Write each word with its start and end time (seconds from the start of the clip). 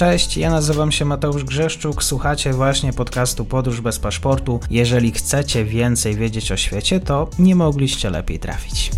Cześć, 0.00 0.36
ja 0.36 0.50
nazywam 0.50 0.92
się 0.92 1.04
Mateusz 1.04 1.44
Grzeszczuk, 1.44 2.04
słuchacie 2.04 2.52
właśnie 2.52 2.92
podcastu 2.92 3.44
Podróż 3.44 3.80
bez 3.80 3.98
paszportu. 3.98 4.60
Jeżeli 4.70 5.10
chcecie 5.12 5.64
więcej 5.64 6.14
wiedzieć 6.14 6.52
o 6.52 6.56
świecie, 6.56 7.00
to 7.00 7.30
nie 7.38 7.54
mogliście 7.54 8.10
lepiej 8.10 8.38
trafić. 8.38 8.90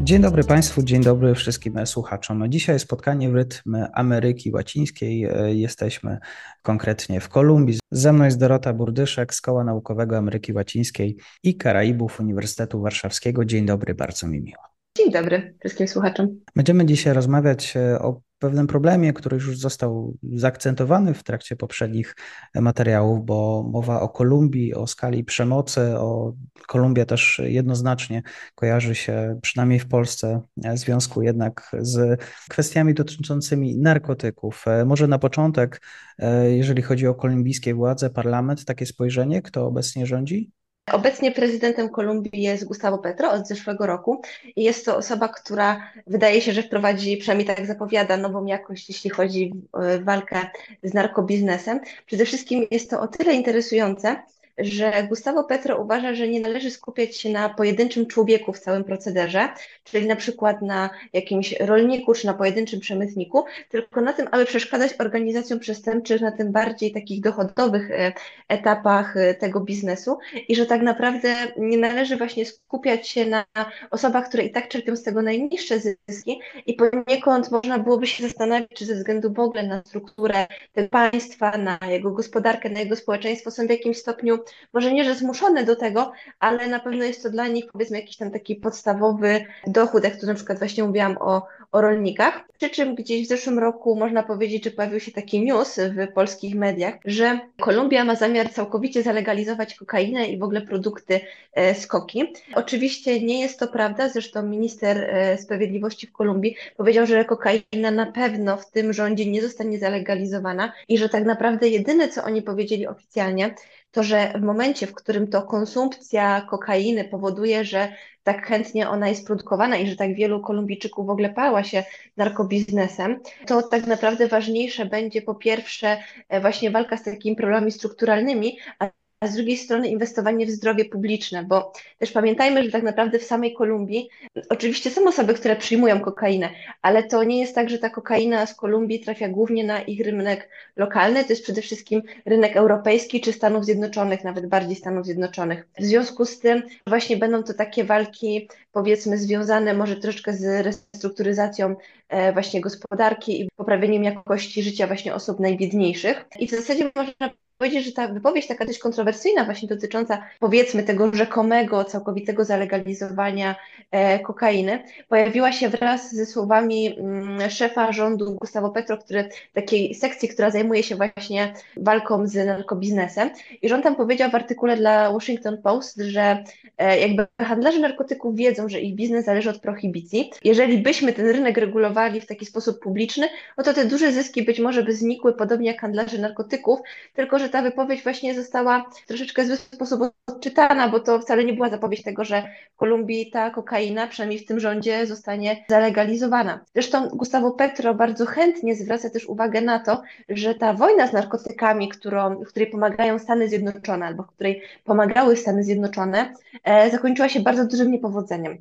Dzień 0.00 0.22
dobry 0.22 0.44
Państwu, 0.44 0.82
dzień 0.82 1.02
dobry 1.02 1.34
wszystkim 1.34 1.86
słuchaczom. 1.86 2.50
Dzisiaj 2.50 2.78
spotkanie 2.78 3.30
w 3.30 3.34
rytm 3.34 3.76
Ameryki 3.94 4.50
Łacińskiej. 4.52 5.28
Jesteśmy 5.48 6.18
konkretnie 6.62 7.20
w 7.20 7.28
Kolumbii. 7.28 7.78
Ze 7.90 8.12
mną 8.12 8.24
jest 8.24 8.38
Dorota 8.38 8.72
Burdyszek 8.72 9.34
z 9.34 9.40
Koła 9.40 9.64
Naukowego 9.64 10.18
Ameryki 10.18 10.52
Łacińskiej 10.52 11.16
i 11.42 11.56
Karaibów 11.56 12.20
Uniwersytetu 12.20 12.80
Warszawskiego. 12.80 13.44
Dzień 13.44 13.66
dobry, 13.66 13.94
bardzo 13.94 14.26
mi 14.26 14.40
miło. 14.40 14.69
Dzień 14.96 15.12
dobry 15.12 15.54
wszystkim 15.60 15.88
słuchaczom. 15.88 16.28
Będziemy 16.56 16.86
dzisiaj 16.86 17.14
rozmawiać 17.14 17.76
e, 17.76 17.98
o 17.98 18.20
pewnym 18.38 18.66
problemie, 18.66 19.12
który 19.12 19.34
już 19.34 19.58
został 19.58 20.16
zaakcentowany 20.32 21.14
w 21.14 21.22
trakcie 21.22 21.56
poprzednich 21.56 22.16
materiałów, 22.54 23.26
bo 23.26 23.68
mowa 23.72 24.00
o 24.00 24.08
Kolumbii, 24.08 24.74
o 24.74 24.86
skali 24.86 25.24
przemocy, 25.24 25.80
o 25.80 26.32
Kolumbia 26.66 27.04
też 27.04 27.40
jednoznacznie 27.44 28.22
kojarzy 28.54 28.94
się, 28.94 29.38
przynajmniej 29.42 29.78
w 29.78 29.88
Polsce, 29.88 30.40
w 30.56 30.78
związku 30.78 31.22
jednak 31.22 31.70
z 31.78 32.20
kwestiami 32.48 32.94
dotyczącymi 32.94 33.78
narkotyków. 33.78 34.64
E, 34.66 34.84
może 34.84 35.08
na 35.08 35.18
początek, 35.18 35.82
e, 36.18 36.50
jeżeli 36.50 36.82
chodzi 36.82 37.06
o 37.06 37.14
kolumbijskie 37.14 37.74
władze, 37.74 38.10
parlament, 38.10 38.64
takie 38.64 38.86
spojrzenie, 38.86 39.42
kto 39.42 39.66
obecnie 39.66 40.06
rządzi? 40.06 40.50
Obecnie 40.92 41.32
prezydentem 41.32 41.88
Kolumbii 41.88 42.42
jest 42.42 42.64
Gustavo 42.64 42.98
Petro 42.98 43.30
od 43.30 43.48
zeszłego 43.48 43.86
roku 43.86 44.22
i 44.56 44.62
jest 44.64 44.84
to 44.84 44.96
osoba, 44.96 45.28
która 45.28 45.92
wydaje 46.06 46.40
się, 46.40 46.52
że 46.52 46.62
wprowadzi, 46.62 47.16
przynajmniej 47.16 47.46
tak 47.56 47.66
zapowiada, 47.66 48.16
nową 48.16 48.46
jakość, 48.46 48.88
jeśli 48.88 49.10
chodzi 49.10 49.52
o 49.72 49.80
walkę 50.02 50.50
z 50.82 50.94
narkobiznesem. 50.94 51.80
Przede 52.06 52.24
wszystkim 52.24 52.66
jest 52.70 52.90
to 52.90 53.00
o 53.00 53.08
tyle 53.08 53.34
interesujące, 53.34 54.22
że 54.60 55.06
Gustavo 55.08 55.44
Petro 55.44 55.82
uważa, 55.82 56.14
że 56.14 56.28
nie 56.28 56.40
należy 56.40 56.70
skupiać 56.70 57.16
się 57.16 57.30
na 57.30 57.48
pojedynczym 57.48 58.06
człowieku 58.06 58.52
w 58.52 58.58
całym 58.58 58.84
procederze, 58.84 59.48
czyli 59.84 60.06
na 60.06 60.16
przykład 60.16 60.62
na 60.62 60.90
jakimś 61.12 61.60
rolniku 61.60 62.14
czy 62.14 62.26
na 62.26 62.34
pojedynczym 62.34 62.80
przemytniku, 62.80 63.44
tylko 63.68 64.00
na 64.00 64.12
tym, 64.12 64.28
aby 64.30 64.44
przeszkadzać 64.44 64.94
organizacjom 64.98 65.58
przestępczym 65.58 66.20
na 66.20 66.32
tym 66.32 66.52
bardziej 66.52 66.92
takich 66.92 67.20
dochodowych 67.20 67.90
e, 67.90 68.12
etapach 68.48 69.16
e, 69.16 69.34
tego 69.34 69.60
biznesu 69.60 70.18
i 70.48 70.56
że 70.56 70.66
tak 70.66 70.82
naprawdę 70.82 71.34
nie 71.56 71.78
należy 71.78 72.16
właśnie 72.16 72.46
skupiać 72.46 73.08
się 73.08 73.26
na 73.26 73.44
osobach, 73.90 74.28
które 74.28 74.42
i 74.42 74.50
tak 74.50 74.68
czerpią 74.68 74.96
z 74.96 75.02
tego 75.02 75.22
najniższe 75.22 75.80
zyski 75.80 76.40
i 76.66 76.74
poniekąd 76.74 77.50
można 77.50 77.78
byłoby 77.78 78.06
się 78.06 78.22
zastanawiać, 78.22 78.70
czy 78.74 78.86
ze 78.86 78.94
względu 78.94 79.32
w 79.32 79.38
ogóle 79.38 79.62
na 79.62 79.82
strukturę 79.86 80.46
tego 80.72 80.88
państwa, 80.88 81.58
na 81.58 81.78
jego 81.88 82.10
gospodarkę, 82.10 82.70
na 82.70 82.80
jego 82.80 82.96
społeczeństwo 82.96 83.50
są 83.50 83.66
w 83.66 83.70
jakimś 83.70 83.98
stopniu 83.98 84.38
może 84.72 84.92
nie, 84.92 85.04
że 85.04 85.14
zmuszone 85.14 85.64
do 85.64 85.76
tego, 85.76 86.12
ale 86.38 86.66
na 86.66 86.80
pewno 86.80 87.04
jest 87.04 87.22
to 87.22 87.30
dla 87.30 87.46
nich 87.48 87.64
powiedzmy 87.72 88.00
jakiś 88.00 88.16
tam 88.16 88.30
taki 88.30 88.56
podstawowy 88.56 89.44
dochód, 89.66 90.04
jak 90.04 90.20
tu 90.20 90.26
na 90.26 90.34
przykład 90.34 90.58
właśnie 90.58 90.84
mówiłam 90.84 91.16
o, 91.20 91.46
o 91.72 91.80
rolnikach. 91.80 92.44
Przy 92.58 92.70
czym 92.70 92.94
gdzieś 92.94 93.26
w 93.26 93.28
zeszłym 93.28 93.58
roku 93.58 93.96
można 93.96 94.22
powiedzieć, 94.22 94.64
że 94.64 94.70
pojawił 94.70 95.00
się 95.00 95.12
taki 95.12 95.42
news 95.42 95.78
w 95.78 96.12
polskich 96.12 96.54
mediach, 96.54 96.94
że 97.04 97.40
Kolumbia 97.60 98.04
ma 98.04 98.14
zamiar 98.14 98.50
całkowicie 98.50 99.02
zalegalizować 99.02 99.74
kokainę 99.74 100.26
i 100.26 100.38
w 100.38 100.42
ogóle 100.42 100.60
produkty 100.60 101.20
e, 101.52 101.74
z 101.74 101.86
koki. 101.86 102.32
Oczywiście 102.54 103.20
nie 103.20 103.40
jest 103.40 103.58
to 103.58 103.68
prawda, 103.68 104.08
zresztą 104.08 104.42
minister 104.42 104.98
e, 104.98 105.38
sprawiedliwości 105.38 106.06
w 106.06 106.12
Kolumbii 106.12 106.56
powiedział, 106.76 107.06
że 107.06 107.24
kokaina 107.24 107.90
na 107.90 108.06
pewno 108.12 108.56
w 108.56 108.70
tym 108.70 108.92
rządzie 108.92 109.26
nie 109.26 109.42
zostanie 109.42 109.78
zalegalizowana 109.78 110.72
i 110.88 110.98
że 110.98 111.08
tak 111.08 111.24
naprawdę 111.24 111.68
jedyne, 111.68 112.08
co 112.08 112.24
oni 112.24 112.42
powiedzieli 112.42 112.86
oficjalnie, 112.86 113.54
to, 113.90 114.02
że 114.02 114.32
w 114.38 114.42
momencie, 114.42 114.86
w 114.86 114.94
którym 114.94 115.26
to 115.28 115.42
konsumpcja 115.42 116.46
kokainy 116.50 117.04
powoduje, 117.04 117.64
że 117.64 117.92
tak 118.22 118.46
chętnie 118.46 118.88
ona 118.88 119.08
jest 119.08 119.26
produkowana 119.26 119.76
i 119.76 119.86
że 119.86 119.96
tak 119.96 120.14
wielu 120.14 120.40
Kolumbijczyków 120.40 121.06
w 121.06 121.10
ogóle 121.10 121.28
pała 121.28 121.64
się 121.64 121.84
narkobiznesem, 122.16 123.20
to 123.46 123.62
tak 123.62 123.86
naprawdę 123.86 124.28
ważniejsze 124.28 124.86
będzie 124.86 125.22
po 125.22 125.34
pierwsze 125.34 126.02
e, 126.28 126.40
właśnie 126.40 126.70
walka 126.70 126.96
z 126.96 127.02
takimi 127.02 127.36
problemami 127.36 127.72
strukturalnymi, 127.72 128.58
a 128.78 128.88
a 129.22 129.26
z 129.26 129.34
drugiej 129.34 129.56
strony 129.56 129.88
inwestowanie 129.88 130.46
w 130.46 130.50
zdrowie 130.50 130.84
publiczne, 130.84 131.44
bo 131.44 131.72
też 131.98 132.12
pamiętajmy, 132.12 132.64
że 132.64 132.70
tak 132.70 132.82
naprawdę 132.82 133.18
w 133.18 133.24
samej 133.24 133.54
Kolumbii 133.54 134.08
oczywiście 134.48 134.90
są 134.90 135.08
osoby, 135.08 135.34
które 135.34 135.56
przyjmują 135.56 136.00
kokainę, 136.00 136.50
ale 136.82 137.02
to 137.02 137.24
nie 137.24 137.40
jest 137.40 137.54
tak, 137.54 137.70
że 137.70 137.78
ta 137.78 137.90
kokaina 137.90 138.46
z 138.46 138.54
Kolumbii 138.54 139.00
trafia 139.00 139.28
głównie 139.28 139.64
na 139.64 139.80
ich 139.82 140.00
rynek 140.00 140.48
lokalny, 140.76 141.24
to 141.24 141.32
jest 141.32 141.42
przede 141.42 141.62
wszystkim 141.62 142.02
rynek 142.26 142.56
europejski 142.56 143.20
czy 143.20 143.32
Stanów 143.32 143.64
Zjednoczonych, 143.64 144.24
nawet 144.24 144.46
bardziej 144.46 144.76
Stanów 144.76 145.04
Zjednoczonych. 145.04 145.68
W 145.78 145.84
związku 145.84 146.24
z 146.24 146.38
tym 146.38 146.62
właśnie 146.86 147.16
będą 147.16 147.42
to 147.42 147.54
takie 147.54 147.84
walki 147.84 148.48
powiedzmy 148.72 149.18
związane 149.18 149.74
może 149.74 149.96
troszeczkę 149.96 150.32
z 150.32 150.66
restrukturyzacją 150.66 151.76
e, 152.08 152.32
właśnie 152.32 152.60
gospodarki 152.60 153.40
i 153.40 153.48
poprawieniem 153.56 154.04
jakości 154.04 154.62
życia 154.62 154.86
właśnie 154.86 155.14
osób 155.14 155.40
najbiedniejszych. 155.40 156.24
I 156.38 156.46
w 156.46 156.50
zasadzie 156.50 156.90
można 156.96 157.30
powiedzieć, 157.60 157.84
że 157.84 157.92
ta 157.92 158.08
wypowiedź 158.08 158.46
taka 158.46 158.64
dość 158.64 158.78
kontrowersyjna, 158.78 159.44
właśnie 159.44 159.68
dotycząca 159.68 160.22
powiedzmy 160.38 160.82
tego 160.82 161.14
rzekomego, 161.14 161.84
całkowitego 161.84 162.44
zalegalizowania 162.44 163.56
e, 163.90 164.18
kokainy, 164.18 164.82
pojawiła 165.08 165.52
się 165.52 165.68
wraz 165.68 166.14
ze 166.14 166.26
słowami 166.26 166.98
mm, 166.98 167.50
szefa 167.50 167.92
rządu 167.92 168.34
Gustavo 168.34 168.70
Petro, 168.70 168.96
który 168.98 169.28
takiej 169.52 169.94
sekcji, 169.94 170.28
która 170.28 170.50
zajmuje 170.50 170.82
się 170.82 170.96
właśnie 170.96 171.54
walką 171.76 172.26
z 172.26 172.46
narkobiznesem. 172.46 173.30
I 173.62 173.68
rząd 173.68 173.84
tam 173.84 173.96
powiedział 173.96 174.30
w 174.30 174.34
artykule 174.34 174.76
dla 174.76 175.12
Washington 175.12 175.62
Post, 175.62 175.96
że 175.96 176.44
e, 176.78 177.00
jakby 177.00 177.26
handlarze 177.40 177.78
narkotyków 177.78 178.36
wiedzą, 178.36 178.68
że 178.68 178.80
ich 178.80 178.94
biznes 178.94 179.24
zależy 179.24 179.50
od 179.50 179.58
prohibicji. 179.58 180.30
Jeżeli 180.44 180.78
byśmy 180.78 181.12
ten 181.12 181.26
rynek 181.26 181.58
regulowali 181.58 182.20
w 182.20 182.26
taki 182.26 182.46
sposób 182.46 182.82
publiczny, 182.82 183.28
no 183.58 183.64
to 183.64 183.74
te 183.74 183.84
duże 183.84 184.12
zyski 184.12 184.42
być 184.42 184.60
może 184.60 184.82
by 184.82 184.94
znikły, 184.94 185.32
podobnie 185.32 185.66
jak 185.66 185.80
handlarze 185.80 186.18
narkotyków, 186.18 186.80
tylko 187.14 187.38
że 187.38 187.49
ta 187.50 187.62
wypowiedź 187.62 188.02
właśnie 188.02 188.34
została 188.34 188.90
w 189.04 189.06
troszeczkę 189.06 189.46
zły 189.46 189.56
sposób 189.56 190.00
odczytana, 190.26 190.88
bo 190.88 191.00
to 191.00 191.20
wcale 191.20 191.44
nie 191.44 191.52
była 191.52 191.70
zapowiedź 191.70 192.02
tego, 192.02 192.24
że 192.24 192.42
w 192.74 192.76
Kolumbii 192.76 193.30
ta 193.30 193.50
kokaina, 193.50 194.06
przynajmniej 194.06 194.38
w 194.38 194.46
tym 194.46 194.60
rządzie, 194.60 195.06
zostanie 195.06 195.64
zalegalizowana. 195.68 196.64
Zresztą 196.74 197.08
Gustavo 197.08 197.50
Petro 197.52 197.94
bardzo 197.94 198.26
chętnie 198.26 198.74
zwraca 198.74 199.10
też 199.10 199.26
uwagę 199.26 199.60
na 199.60 199.78
to, 199.78 200.02
że 200.28 200.54
ta 200.54 200.72
wojna 200.72 201.06
z 201.06 201.12
narkotykami, 201.12 201.88
którą, 201.88 202.44
w 202.44 202.48
której 202.48 202.70
pomagają 202.70 203.18
Stany 203.18 203.48
Zjednoczone 203.48 204.06
albo 204.06 204.22
w 204.22 204.26
której 204.26 204.62
pomagały 204.84 205.36
Stany 205.36 205.64
Zjednoczone, 205.64 206.34
e, 206.64 206.90
zakończyła 206.90 207.28
się 207.28 207.40
bardzo 207.40 207.66
dużym 207.66 207.90
niepowodzeniem. 207.90 208.58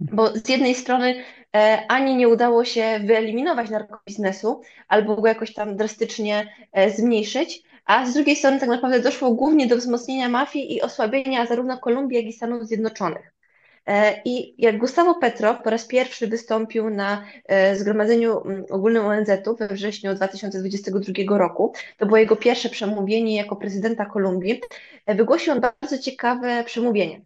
Bo 0.00 0.36
z 0.36 0.48
jednej 0.48 0.74
strony 0.74 1.14
e, 1.56 1.84
ani 1.88 2.16
nie 2.16 2.28
udało 2.28 2.64
się 2.64 3.00
wyeliminować 3.04 3.70
narkobiznesu, 3.70 4.60
albo 4.88 5.16
go 5.16 5.28
jakoś 5.28 5.54
tam 5.54 5.76
drastycznie 5.76 6.54
e, 6.72 6.90
zmniejszyć, 6.90 7.62
a 7.90 8.06
z 8.06 8.14
drugiej 8.14 8.36
strony 8.36 8.60
tak 8.60 8.68
naprawdę 8.68 9.00
doszło 9.00 9.30
głównie 9.30 9.66
do 9.66 9.76
wzmocnienia 9.76 10.28
mafii 10.28 10.76
i 10.76 10.82
osłabienia 10.82 11.46
zarówno 11.46 11.78
Kolumbii, 11.78 12.16
jak 12.16 12.26
i 12.26 12.32
Stanów 12.32 12.66
Zjednoczonych. 12.66 13.32
E, 13.86 14.22
I 14.24 14.54
jak 14.62 14.78
Gustavo 14.78 15.14
Petro 15.14 15.54
po 15.54 15.70
raz 15.70 15.86
pierwszy 15.86 16.26
wystąpił 16.26 16.90
na 16.90 17.24
e, 17.46 17.76
Zgromadzeniu 17.76 18.42
Ogólnym 18.70 19.06
ONZ-u 19.06 19.56
we 19.56 19.68
wrześniu 19.68 20.14
2022 20.14 21.38
roku, 21.38 21.72
to 21.98 22.06
było 22.06 22.18
jego 22.18 22.36
pierwsze 22.36 22.68
przemówienie 22.68 23.36
jako 23.36 23.56
prezydenta 23.56 24.06
Kolumbii, 24.06 24.60
e, 25.06 25.14
wygłosił 25.14 25.52
on 25.52 25.60
bardzo 25.60 25.98
ciekawe 25.98 26.64
przemówienie 26.64 27.20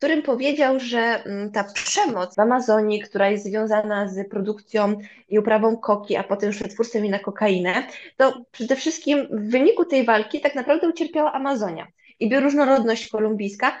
którym 0.00 0.22
powiedział, 0.22 0.80
że 0.80 0.98
mm, 0.98 1.52
ta 1.52 1.64
przemoc 1.64 2.36
w 2.36 2.38
Amazonii, 2.38 3.00
która 3.00 3.30
jest 3.30 3.44
związana 3.44 4.08
z 4.08 4.28
produkcją 4.28 4.98
i 5.28 5.38
uprawą 5.38 5.76
koki, 5.76 6.16
a 6.16 6.24
potem 6.24 6.50
przetwórstwem 6.50 7.04
i 7.04 7.10
na 7.10 7.18
kokainę, 7.18 7.86
to 8.16 8.44
przede 8.52 8.76
wszystkim 8.76 9.28
w 9.30 9.50
wyniku 9.50 9.84
tej 9.84 10.04
walki 10.04 10.40
tak 10.40 10.54
naprawdę 10.54 10.88
ucierpiała 10.88 11.32
Amazonia 11.32 11.86
i 12.20 12.28
bioróżnorodność 12.28 13.08
kolumbijska, 13.08 13.80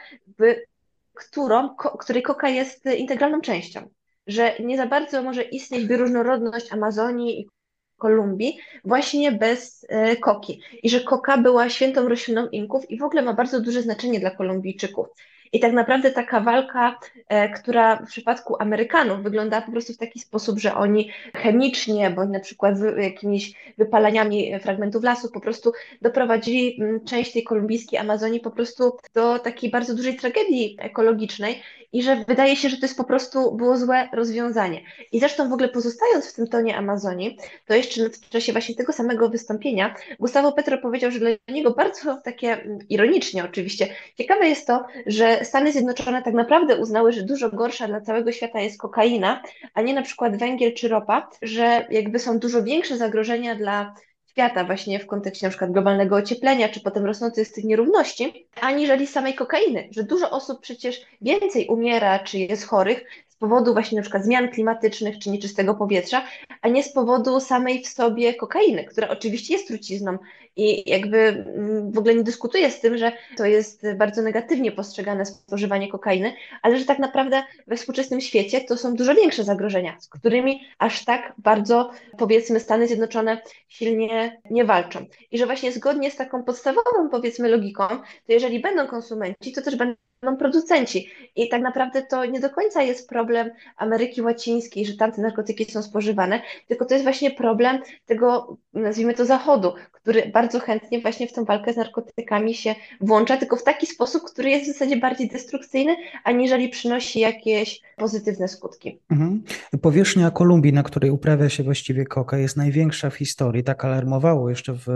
którą, 1.14 1.74
ko, 1.74 1.98
której 1.98 2.22
koka 2.22 2.48
jest 2.48 2.86
integralną 2.86 3.40
częścią. 3.40 3.88
Że 4.26 4.54
nie 4.58 4.76
za 4.76 4.86
bardzo 4.86 5.22
może 5.22 5.42
istnieć 5.42 5.84
bioróżnorodność 5.84 6.72
Amazonii 6.72 7.40
i 7.40 7.48
Kolumbii 7.96 8.58
właśnie 8.84 9.32
bez 9.32 9.86
e, 9.88 10.16
koki. 10.16 10.60
I 10.82 10.90
że 10.90 11.00
koka 11.00 11.38
była 11.38 11.68
świętą 11.68 12.08
rośliną 12.08 12.48
Inków 12.48 12.90
i 12.90 12.98
w 12.98 13.02
ogóle 13.02 13.22
ma 13.22 13.32
bardzo 13.32 13.60
duże 13.60 13.82
znaczenie 13.82 14.20
dla 14.20 14.30
Kolumbijczyków. 14.30 15.06
I 15.52 15.60
tak 15.60 15.72
naprawdę 15.72 16.10
taka 16.10 16.40
walka, 16.40 16.98
e, 17.28 17.48
która 17.48 17.96
w 17.96 18.06
przypadku 18.06 18.56
Amerykanów 18.58 19.22
wygląda 19.22 19.62
po 19.62 19.72
prostu 19.72 19.92
w 19.92 19.98
taki 19.98 20.18
sposób, 20.18 20.58
że 20.58 20.74
oni 20.74 21.10
chemicznie, 21.34 22.10
bądź 22.10 22.32
na 22.32 22.40
przykład 22.40 22.74
jakimiś 22.98 23.54
wypalaniami 23.78 24.60
fragmentów 24.60 25.04
lasów 25.04 25.32
po 25.32 25.40
prostu 25.40 25.72
doprowadzili 26.02 26.76
mm, 26.80 27.04
część 27.04 27.32
tej 27.32 27.44
kolumbijskiej 27.44 27.98
Amazonii 27.98 28.40
po 28.40 28.50
prostu 28.50 28.96
do 29.14 29.38
takiej 29.38 29.70
bardzo 29.70 29.94
dużej 29.94 30.16
tragedii 30.16 30.76
ekologicznej 30.80 31.62
i 31.92 32.02
że 32.02 32.24
wydaje 32.28 32.56
się, 32.56 32.68
że 32.68 32.76
to 32.76 32.84
jest 32.84 32.96
po 32.96 33.04
prostu 33.04 33.52
było 33.56 33.76
złe 33.76 34.08
rozwiązanie. 34.12 34.80
I 35.12 35.20
zresztą 35.20 35.48
w 35.48 35.52
ogóle 35.52 35.68
pozostając 35.68 36.26
w 36.26 36.34
tym 36.34 36.46
tonie 36.46 36.76
Amazonii, 36.76 37.36
to 37.66 37.74
jeszcze 37.74 38.10
w 38.10 38.28
czasie 38.28 38.52
właśnie 38.52 38.74
tego 38.74 38.92
samego 38.92 39.28
wystąpienia 39.28 39.94
Gustavo 40.20 40.52
Petro 40.52 40.78
powiedział, 40.78 41.10
że 41.10 41.18
dla 41.18 41.30
niego 41.48 41.70
bardzo 41.70 42.20
takie 42.24 42.52
mm, 42.52 42.78
ironicznie 42.88 43.44
oczywiście 43.44 43.88
ciekawe 44.18 44.48
jest 44.48 44.66
to, 44.66 44.86
że 45.06 45.39
Stany 45.42 45.72
Zjednoczone 45.72 46.22
tak 46.22 46.34
naprawdę 46.34 46.76
uznały, 46.76 47.12
że 47.12 47.22
dużo 47.22 47.50
gorsza 47.50 47.86
dla 47.86 48.00
całego 48.00 48.32
świata 48.32 48.60
jest 48.60 48.78
kokaina, 48.78 49.42
a 49.74 49.82
nie 49.82 49.94
na 49.94 50.02
przykład 50.02 50.36
węgiel 50.36 50.74
czy 50.74 50.88
ropa, 50.88 51.30
że 51.42 51.86
jakby 51.90 52.18
są 52.18 52.38
dużo 52.38 52.62
większe 52.62 52.96
zagrożenia 52.96 53.54
dla 53.54 53.94
świata 54.30 54.64
właśnie 54.64 54.98
w 54.98 55.06
kontekście 55.06 55.46
na 55.46 55.50
przykład 55.50 55.72
globalnego 55.72 56.16
ocieplenia, 56.16 56.68
czy 56.68 56.80
potem 56.80 57.04
rosnących 57.04 57.48
z 57.48 57.52
tych 57.52 57.64
nierówności, 57.64 58.46
aniżeli 58.60 59.06
samej 59.06 59.34
kokainy, 59.34 59.88
że 59.90 60.02
dużo 60.02 60.30
osób 60.30 60.60
przecież 60.60 61.00
więcej 61.20 61.66
umiera, 61.66 62.18
czy 62.18 62.38
jest 62.38 62.66
chorych 62.66 63.04
powodu 63.40 63.72
właśnie 63.72 63.96
na 63.96 64.02
przykład 64.02 64.24
zmian 64.24 64.48
klimatycznych, 64.48 65.18
czy 65.18 65.30
nieczystego 65.30 65.74
powietrza, 65.74 66.22
a 66.62 66.68
nie 66.68 66.82
z 66.82 66.92
powodu 66.92 67.40
samej 67.40 67.82
w 67.82 67.88
sobie 67.88 68.34
kokainy, 68.34 68.84
która 68.84 69.08
oczywiście 69.08 69.54
jest 69.54 69.68
trucizną 69.68 70.18
i 70.56 70.90
jakby 70.90 71.18
mm, 71.18 71.92
w 71.92 71.98
ogóle 71.98 72.14
nie 72.14 72.22
dyskutuję 72.22 72.70
z 72.70 72.80
tym, 72.80 72.98
że 72.98 73.12
to 73.36 73.44
jest 73.44 73.82
bardzo 73.96 74.22
negatywnie 74.22 74.72
postrzegane 74.72 75.26
spożywanie 75.26 75.88
kokainy, 75.88 76.32
ale 76.62 76.78
że 76.78 76.84
tak 76.84 76.98
naprawdę 76.98 77.42
we 77.66 77.76
współczesnym 77.76 78.20
świecie 78.20 78.60
to 78.60 78.76
są 78.76 78.94
dużo 78.94 79.14
większe 79.14 79.44
zagrożenia, 79.44 79.96
z 80.00 80.08
którymi 80.08 80.60
aż 80.78 81.04
tak 81.04 81.34
bardzo 81.38 81.90
powiedzmy 82.18 82.60
Stany 82.60 82.86
Zjednoczone 82.86 83.42
silnie 83.68 84.40
nie 84.50 84.64
walczą. 84.64 85.06
I 85.30 85.38
że 85.38 85.46
właśnie 85.46 85.72
zgodnie 85.72 86.10
z 86.10 86.16
taką 86.16 86.42
podstawową 86.42 87.08
powiedzmy 87.10 87.48
logiką, 87.48 87.88
to 88.26 88.32
jeżeli 88.32 88.60
będą 88.60 88.86
konsumenci, 88.86 89.52
to 89.52 89.62
też 89.62 89.76
będą 89.76 90.09
będą 90.22 90.38
producenci. 90.38 91.08
I 91.36 91.48
tak 91.48 91.62
naprawdę 91.62 92.02
to 92.02 92.24
nie 92.24 92.40
do 92.40 92.50
końca 92.50 92.82
jest 92.82 93.08
problem 93.08 93.50
Ameryki 93.76 94.22
Łacińskiej, 94.22 94.86
że 94.86 94.96
tamte 94.96 95.22
narkotyki 95.22 95.64
są 95.64 95.82
spożywane, 95.82 96.40
tylko 96.68 96.84
to 96.84 96.94
jest 96.94 97.04
właśnie 97.04 97.30
problem 97.30 97.78
tego, 98.06 98.56
nazwijmy 98.74 99.14
to, 99.14 99.24
Zachodu, 99.24 99.72
który 99.92 100.30
bardzo 100.34 100.60
chętnie 100.60 101.00
właśnie 101.00 101.26
w 101.26 101.32
tą 101.32 101.44
walkę 101.44 101.72
z 101.72 101.76
narkotykami 101.76 102.54
się 102.54 102.74
włącza, 103.00 103.36
tylko 103.36 103.56
w 103.56 103.62
taki 103.62 103.86
sposób, 103.86 104.22
który 104.22 104.50
jest 104.50 104.64
w 104.64 104.68
zasadzie 104.72 104.96
bardziej 104.96 105.28
destrukcyjny, 105.28 105.96
aniżeli 106.24 106.68
przynosi 106.68 107.20
jakieś 107.20 107.80
pozytywne 107.96 108.48
skutki. 108.48 108.98
Mhm. 109.10 109.42
Powierzchnia 109.82 110.30
Kolumbii, 110.30 110.72
na 110.72 110.82
której 110.82 111.10
uprawia 111.10 111.48
się 111.48 111.62
właściwie 111.62 112.04
koka, 112.04 112.38
jest 112.38 112.56
największa 112.56 113.10
w 113.10 113.14
historii. 113.14 113.64
Tak 113.64 113.84
alarmowało 113.84 114.50
jeszcze 114.50 114.72
w 114.72 114.86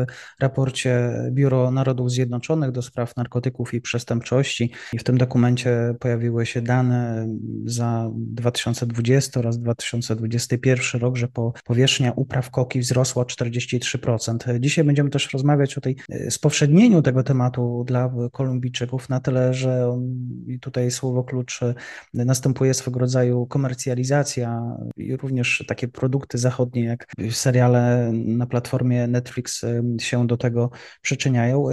raporcie 0.41 1.11
Biuro 1.31 1.70
Narodów 1.70 2.11
Zjednoczonych 2.11 2.70
do 2.70 2.82
spraw 2.82 3.17
narkotyków 3.17 3.75
i 3.75 3.81
przestępczości. 3.81 4.73
I 4.93 4.99
w 4.99 5.05
tym 5.05 5.13
dokumencie 5.19 5.94
pojawiły 6.00 6.46
się 6.46 6.62
dane 6.62 7.28
za 7.64 8.11
2020 8.14 9.40
oraz 9.40 9.58
2021 9.58 11.00
rok, 11.00 11.16
że 11.16 11.28
po 11.28 11.52
powierzchnia 11.64 12.12
upraw 12.12 12.50
koki 12.50 12.81
wzrosła 12.81 13.25
43%. 13.25 14.61
Dzisiaj 14.61 14.84
będziemy 14.84 15.11
też 15.11 15.32
rozmawiać 15.32 15.78
o 15.78 15.81
tej 15.81 15.96
e, 16.11 16.31
spowszednieniu 16.31 17.02
tego 17.02 17.22
tematu 17.22 17.84
dla 17.87 18.11
Kolumbijczyków 18.32 19.08
na 19.08 19.20
tyle, 19.20 19.55
że 19.55 19.88
on, 19.88 20.19
i 20.46 20.61
tutaj 20.61 20.90
słowo 20.90 21.25
klucz 21.25 21.62
e, 21.62 21.75
następuje 22.14 22.75
swego 22.75 23.00
rodzaju 23.00 23.46
komercjalizacja 23.46 24.76
i 24.96 25.17
również 25.17 25.64
takie 25.69 25.88
produkty 25.88 26.38
zachodnie 26.38 26.84
jak 26.84 27.06
seriale 27.31 28.12
na 28.12 28.46
platformie 28.46 29.06
Netflix 29.06 29.64
e, 29.64 29.82
się 30.00 30.26
do 30.26 30.37
tego 30.37 30.70
przyczyniają. 31.02 31.67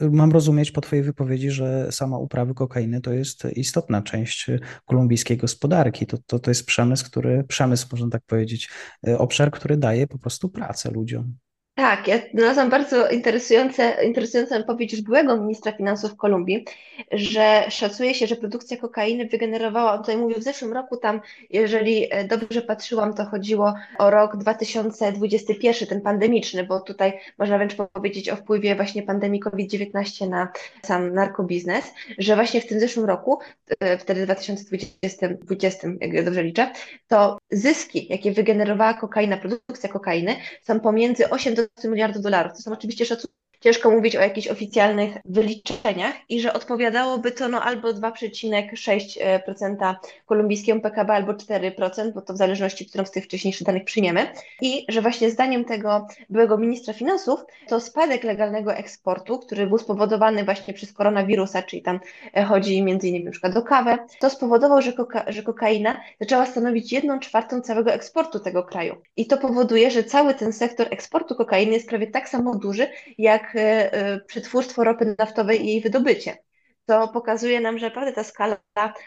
Mam 0.00 0.32
rozumieć 0.32 0.70
po 0.70 0.80
Twojej 0.80 1.04
wypowiedzi, 1.04 1.50
że 1.50 1.92
sama 1.92 2.18
uprawy 2.18 2.54
kokainy 2.54 3.00
to 3.00 3.12
jest 3.12 3.44
istotna 3.44 4.02
część 4.02 4.46
kolumbijskiej 4.84 5.36
gospodarki. 5.36 6.06
To, 6.06 6.18
to, 6.26 6.38
to 6.38 6.50
jest 6.50 6.66
przemysł, 6.66 7.06
który, 7.06 7.44
przemysł, 7.44 7.88
można 7.92 8.08
tak 8.10 8.22
powiedzieć, 8.26 8.68
obszar, 9.18 9.50
który 9.50 9.76
daje 9.76 10.06
po 10.06 10.18
prostu 10.18 10.48
pracę 10.48 10.90
ludziom. 10.90 11.36
Tak, 11.76 12.08
ja 12.08 12.18
znalazłam 12.34 12.70
bardzo 12.70 13.08
interesujące, 13.08 14.04
interesującą 14.04 14.58
wypowiedź 14.58 14.92
już 14.92 15.02
byłego 15.02 15.36
ministra 15.36 15.72
finansów 15.72 16.16
Kolumbii, 16.16 16.64
że 17.12 17.64
szacuje 17.70 18.14
się, 18.14 18.26
że 18.26 18.36
produkcja 18.36 18.76
kokainy 18.76 19.26
wygenerowała, 19.26 19.92
on 19.92 19.98
tutaj 19.98 20.16
mówił 20.16 20.38
w 20.38 20.42
zeszłym 20.42 20.72
roku 20.72 20.96
tam, 20.96 21.20
jeżeli 21.50 22.06
e, 22.10 22.24
dobrze 22.24 22.62
patrzyłam, 22.62 23.14
to 23.14 23.24
chodziło 23.24 23.74
o 23.98 24.10
rok 24.10 24.36
2021, 24.36 25.88
ten 25.88 26.00
pandemiczny, 26.00 26.64
bo 26.64 26.80
tutaj 26.80 27.12
można 27.38 27.56
wręcz 27.56 27.74
powiedzieć 27.74 28.28
o 28.28 28.36
wpływie 28.36 28.74
właśnie 28.74 29.02
pandemii 29.02 29.40
COVID-19 29.40 30.28
na 30.28 30.52
sam 30.82 31.14
narkobiznes, 31.14 31.92
że 32.18 32.34
właśnie 32.34 32.60
w 32.60 32.66
tym 32.66 32.80
zeszłym 32.80 33.06
roku, 33.06 33.38
e, 33.80 33.98
wtedy 33.98 34.24
2020, 34.24 35.28
20, 35.28 35.88
jak 36.00 36.12
ja 36.12 36.22
dobrze 36.22 36.42
liczę, 36.42 36.72
to 37.08 37.38
zyski, 37.50 38.06
jakie 38.10 38.32
wygenerowała 38.32 38.94
kokaina, 38.94 39.36
produkcja 39.36 39.88
kokainy 39.88 40.36
są 40.62 40.80
pomiędzy 40.80 41.30
8 41.30 41.54
do 41.54 41.65
20 41.68 41.88
miliardów 41.88 42.22
dolarów. 42.22 42.52
To 42.52 42.62
są 42.62 42.72
oczywiście 42.72 43.06
szacunki 43.06 43.36
ciężko 43.66 43.90
mówić 43.90 44.16
o 44.16 44.20
jakichś 44.20 44.48
oficjalnych 44.48 45.16
wyliczeniach 45.24 46.14
i 46.28 46.40
że 46.40 46.52
odpowiadałoby 46.52 47.32
to 47.32 47.48
no 47.48 47.62
albo 47.62 47.88
2,6% 47.88 49.94
kolumbijskiego 50.26 50.80
PKB, 50.80 51.12
albo 51.12 51.32
4%, 51.32 52.12
bo 52.14 52.20
to 52.20 52.32
w 52.32 52.36
zależności, 52.36 52.86
którą 52.86 53.04
z 53.04 53.10
tych 53.10 53.24
wcześniejszych 53.24 53.66
danych 53.66 53.84
przyjmiemy. 53.84 54.26
I 54.60 54.84
że 54.88 55.02
właśnie 55.02 55.30
zdaniem 55.30 55.64
tego 55.64 56.06
byłego 56.30 56.58
ministra 56.58 56.94
finansów, 56.94 57.40
to 57.68 57.80
spadek 57.80 58.24
legalnego 58.24 58.74
eksportu, 58.74 59.38
który 59.38 59.66
był 59.66 59.78
spowodowany 59.78 60.44
właśnie 60.44 60.74
przez 60.74 60.92
koronawirusa, 60.92 61.62
czyli 61.62 61.82
tam 61.82 62.00
e, 62.36 62.44
chodzi 62.44 62.82
między 62.82 63.08
innymi 63.08 63.24
na 63.24 63.30
przykład 63.30 63.56
o 63.56 63.62
kawę, 63.62 63.98
to 64.20 64.30
spowodował, 64.30 64.82
że, 64.82 64.92
koka 64.92 65.24
że 65.28 65.42
kokaina 65.42 66.00
zaczęła 66.20 66.46
stanowić 66.46 66.92
jedną 66.92 67.18
czwartą 67.18 67.60
całego 67.60 67.92
eksportu 67.92 68.40
tego 68.40 68.62
kraju. 68.62 68.96
I 69.16 69.26
to 69.26 69.36
powoduje, 69.36 69.90
że 69.90 70.04
cały 70.04 70.34
ten 70.34 70.52
sektor 70.52 70.86
eksportu 70.90 71.34
kokainy 71.34 71.72
jest 71.72 71.88
prawie 71.88 72.06
tak 72.06 72.28
samo 72.28 72.54
duży, 72.54 72.88
jak 73.18 73.55
E, 73.55 73.55
e, 73.55 73.55
przetwórstwo 74.26 74.84
ropy 74.84 75.14
naftowej 75.18 75.64
i 75.64 75.66
jej 75.66 75.80
wydobycie. 75.80 76.36
To 76.86 77.08
pokazuje 77.08 77.60
nam, 77.60 77.78
że 77.78 77.86
naprawdę 77.86 78.12
ta 78.12 78.24
skala 78.24 78.56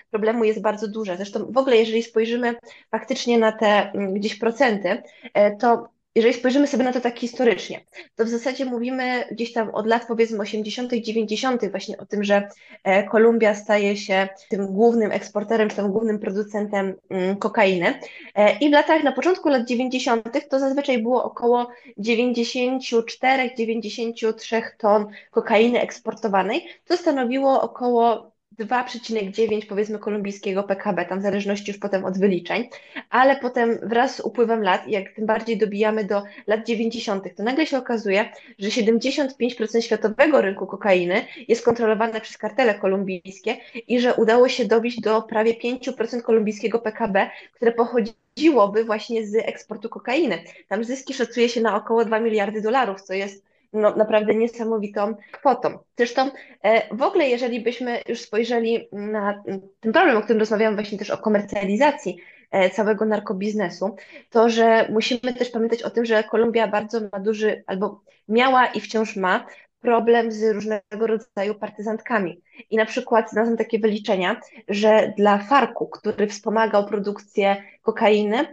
problemu 0.10 0.44
jest 0.44 0.62
bardzo 0.62 0.88
duża. 0.88 1.16
Zresztą 1.16 1.52
w 1.52 1.58
ogóle, 1.58 1.78
jeżeli 1.78 2.04
spojrzymy 2.04 2.56
faktycznie 2.92 3.40
na 3.40 3.52
te 3.52 3.92
mm, 3.92 4.14
gdzieś 4.14 4.40
procenty, 4.40 5.04
e, 5.34 5.58
to 5.58 5.90
jeżeli 6.20 6.36
spojrzymy 6.36 6.68
sobie 6.68 6.84
na 6.84 6.94
to 6.94 7.02
tak 7.02 7.20
historycznie, 7.20 7.82
to 8.16 8.26
w 8.26 8.30
zasadzie 8.30 8.66
mówimy 8.66 9.24
gdzieś 9.32 9.54
tam 9.54 9.70
od 9.70 9.88
lat 9.88 10.06
powiedzmy 10.08 10.40
80., 10.40 10.94
90. 10.94 11.72
właśnie 11.72 11.98
o 11.98 12.06
tym, 12.06 12.24
że 12.24 12.48
e, 12.84 13.04
Kolumbia 13.04 13.56
staje 13.56 13.98
się 13.98 14.28
tym 14.50 14.68
głównym 14.68 15.12
eksporterem, 15.12 15.70
czy 15.70 15.76
tym 15.76 15.92
głównym 15.92 16.20
producentem 16.20 16.96
mm, 17.10 17.38
kokainy. 17.38 18.00
E, 18.36 18.58
I 18.58 18.70
w 18.70 18.72
latach, 18.72 19.04
na 19.04 19.12
początku 19.12 19.50
lat 19.50 19.68
90. 19.68 20.50
to 20.50 20.60
zazwyczaj 20.60 21.02
było 21.02 21.24
około 21.24 21.68
94-93 22.00 24.62
ton 24.78 25.08
kokainy 25.32 25.82
eksportowanej, 25.82 26.68
co 26.86 26.98
stanowiło 26.98 27.62
około 27.62 28.32
2,9 28.60 29.66
powiedzmy 29.70 30.00
kolumbijskiego 30.00 30.64
PKB, 30.64 31.06
tam 31.06 31.20
w 31.20 31.24
zależności 31.24 31.72
już 31.72 31.80
potem 31.80 32.06
od 32.06 32.20
wyliczeń, 32.20 32.70
ale 33.10 33.36
potem 33.36 33.80
wraz 33.84 34.16
z 34.16 34.20
upływem 34.20 34.64
lat, 34.64 34.88
jak 34.88 35.14
tym 35.14 35.26
bardziej 35.26 35.58
dobijamy 35.58 36.04
do 36.04 36.24
lat 36.48 36.66
90., 36.68 37.36
to 37.36 37.44
nagle 37.44 37.66
się 37.66 37.78
okazuje, 37.78 38.30
że 38.60 38.70
75% 38.70 39.82
światowego 39.82 40.42
rynku 40.42 40.68
kokainy 40.68 41.26
jest 41.48 41.66
kontrolowane 41.66 42.22
przez 42.22 42.38
kartele 42.38 42.76
kolumbijskie 42.76 43.58
i 43.88 44.00
że 44.00 44.14
udało 44.14 44.50
się 44.50 44.66
dobić 44.66 45.02
do 45.02 45.22
prawie 45.22 45.54
5% 45.54 46.22
kolumbijskiego 46.22 46.80
PKB, 46.80 47.30
które 47.54 47.72
pochodziłoby 47.72 48.84
właśnie 48.84 49.28
z 49.28 49.36
eksportu 49.36 49.90
kokainy. 49.90 50.44
Tam 50.68 50.84
zyski 50.84 51.14
szacuje 51.14 51.50
się 51.50 51.62
na 51.62 51.76
około 51.76 52.06
2 52.06 52.20
miliardy 52.20 52.62
dolarów, 52.62 53.02
co 53.02 53.14
jest 53.14 53.49
no, 53.74 53.96
naprawdę 53.96 54.36
niesamowitą 54.36 55.16
kwotą. 55.32 55.78
Zresztą 55.98 56.32
e, 56.64 56.96
w 56.96 57.02
ogóle, 57.02 57.30
jeżeli 57.30 57.62
byśmy 57.62 58.02
już 58.08 58.22
spojrzeli 58.22 58.90
na 58.92 59.44
ten 59.80 59.94
problem, 59.94 60.18
o 60.18 60.22
którym 60.22 60.40
rozmawiamy 60.40 60.76
właśnie 60.76 60.98
też 60.98 61.10
o 61.10 61.18
komercjalizacji 61.18 62.18
e, 62.52 62.70
całego 62.70 63.06
narkobiznesu, 63.06 63.96
to 64.30 64.50
że 64.50 64.88
musimy 64.92 65.34
też 65.38 65.50
pamiętać 65.50 65.84
o 65.84 65.90
tym, 65.90 66.06
że 66.06 66.24
Kolumbia 66.24 66.68
bardzo 66.68 67.00
ma 67.12 67.20
duży, 67.20 67.64
albo 67.68 68.02
miała 68.28 68.66
i 68.66 68.82
wciąż 68.82 69.16
ma 69.16 69.46
problem 69.82 70.32
z 70.32 70.44
różnego 70.44 71.08
rodzaju 71.08 71.56
partyzantkami. 71.56 72.42
I 72.70 72.78
na 72.78 72.86
przykład 72.86 73.32
znalazłam 73.32 73.58
takie 73.58 73.80
wyliczenia, 73.80 74.42
że 74.68 75.14
dla 75.18 75.38
Farku, 75.38 75.88
który 75.88 76.28
wspomagał 76.28 76.86
produkcję 76.86 77.64
kokainy, 77.82 78.46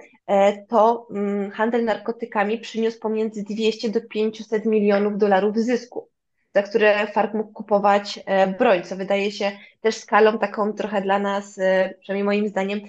to 0.69 1.07
mm, 1.11 1.51
handel 1.51 1.85
narkotykami 1.85 2.59
przyniósł 2.59 3.01
pomiędzy 3.01 3.43
200 3.43 3.89
do 3.89 4.01
500 4.01 4.65
milionów 4.67 5.19
dolarów 5.19 5.57
zysku. 5.57 6.09
za 6.55 6.63
które 6.63 7.07
FARC 7.07 7.35
mógł 7.35 7.53
kupować 7.53 8.21
broń, 8.59 8.83
co 8.83 8.97
wydaje 8.97 9.33
się 9.33 9.53
też 9.81 9.97
skalą 9.97 10.39
taką 10.39 10.73
trochę 10.73 11.03
dla 11.03 11.19
nas, 11.19 11.61
przynajmniej 12.01 12.25
moim 12.25 12.49
zdaniem, 12.49 12.81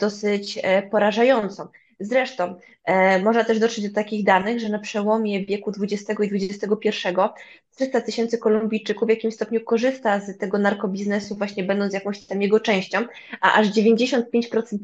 dosyć 0.00 0.58
porażającą. 0.90 1.68
Zresztą 2.00 2.54
e, 2.84 3.22
można 3.22 3.44
też 3.44 3.58
dotrzeć 3.58 3.88
do 3.88 3.94
takich 3.94 4.24
danych, 4.24 4.60
że 4.60 4.68
na 4.68 4.78
przełomie 4.78 5.46
wieku 5.46 5.72
XX 5.80 6.20
i 6.20 6.44
XXI 6.44 6.90
300 7.80 8.00
tysięcy 8.00 8.38
Kolumbijczyków 8.38 9.06
w 9.06 9.10
jakimś 9.10 9.34
stopniu 9.34 9.60
korzysta 9.60 10.20
z 10.20 10.38
tego 10.38 10.58
narkobiznesu, 10.58 11.36
właśnie 11.36 11.64
będąc 11.64 11.94
jakąś 11.94 12.26
tam 12.26 12.42
jego 12.42 12.60
częścią, 12.60 12.98
a 13.40 13.52
aż 13.52 13.68
95% 13.68 14.22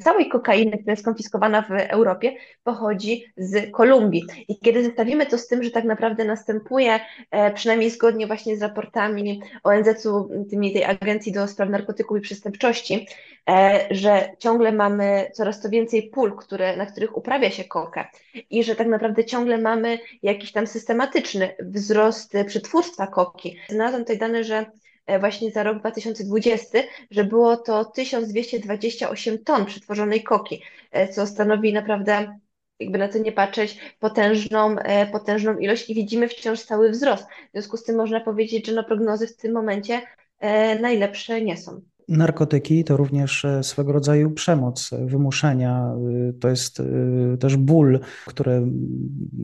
całej 0.05 0.29
kokainy, 0.29 0.79
która 0.79 0.93
jest 0.93 1.05
konfiskowana 1.05 1.63
w 1.63 1.71
Europie, 1.71 2.37
pochodzi 2.65 3.25
z 3.37 3.71
Kolumbii. 3.73 4.25
I 4.49 4.59
kiedy 4.59 4.85
zestawimy 4.85 5.27
to 5.27 5.39
z 5.39 5.47
tym, 5.47 5.63
że 5.63 5.71
tak 5.71 5.85
naprawdę 5.85 6.25
następuje, 6.25 7.01
e, 7.31 7.53
przynajmniej 7.53 7.91
zgodnie 7.91 8.27
właśnie 8.27 8.57
z 8.57 8.63
raportami 8.63 9.41
ONZ-u, 9.65 10.31
tymi 10.51 10.73
tej 10.73 10.85
Agencji 10.85 11.33
do 11.33 11.49
Spraw 11.49 11.71
Narkotyków 11.71 12.19
i 12.19 12.21
Przestępczości, 12.21 13.07
e, 13.51 13.87
że 13.91 14.29
ciągle 14.39 14.73
mamy 14.73 15.31
coraz 15.35 15.61
to 15.61 15.69
więcej 15.71 16.11
pól, 16.11 16.37
które, 16.37 16.77
na 16.77 16.87
których 16.87 17.17
uprawia 17.17 17.51
się 17.51 17.65
kokę 17.65 18.05
i 18.51 18.65
że 18.65 18.77
tak 18.77 18.87
naprawdę 18.87 19.25
ciągle 19.25 19.59
mamy 19.59 19.99
jakiś 20.23 20.53
tam 20.53 20.67
systematyczny 20.67 21.55
wzrost 21.61 22.33
przetwórstwa 22.47 22.86
koki. 23.07 23.57
Znalazłam 23.69 24.03
tutaj 24.03 24.19
dane, 24.19 24.45
że 24.45 24.67
e, 25.07 25.19
właśnie 25.19 25.51
za 25.51 25.63
rok 25.63 25.79
2020, 25.79 26.79
że 27.11 27.25
było 27.25 27.57
to 27.57 27.85
1228 27.85 29.45
ton 29.45 29.67
przetworzonej 29.67 30.23
koki, 30.23 30.63
e, 30.93 31.09
co 31.09 31.27
stanowi 31.27 31.73
naprawdę 31.73 32.39
jakby 32.81 32.99
na 32.99 33.09
to 33.09 33.19
nie 33.19 33.33
patrzeć, 33.33 33.79
potężną, 33.99 34.79
e, 34.79 35.07
potężną 35.07 35.59
ilość 35.59 35.91
i 35.91 35.95
widzimy 35.95 36.29
wciąż 36.29 36.59
stały 36.59 36.91
wzrost. 36.91 37.25
W 37.25 37.53
związku 37.53 37.77
z 37.77 37.85
tym 37.85 37.97
można 37.97 38.21
powiedzieć, 38.21 38.67
że 38.67 38.73
no 38.73 38.85
prognozy 38.85 39.27
w 39.27 39.37
tym 39.37 39.53
momencie 39.53 40.03
najlepsze 40.81 41.43
nie 41.43 41.57
są. 41.57 41.81
Narkotyki 42.09 42.85
to 42.85 42.97
również 42.97 43.45
e, 43.45 43.63
swego 43.63 43.93
rodzaju 43.93 44.31
przemoc, 44.31 44.91
wymuszenia. 45.05 45.95
E, 46.29 46.33
to 46.33 46.49
jest 46.49 46.81
e, 46.81 46.85
też 47.41 47.57
ból, 47.57 48.01
który 48.27 48.63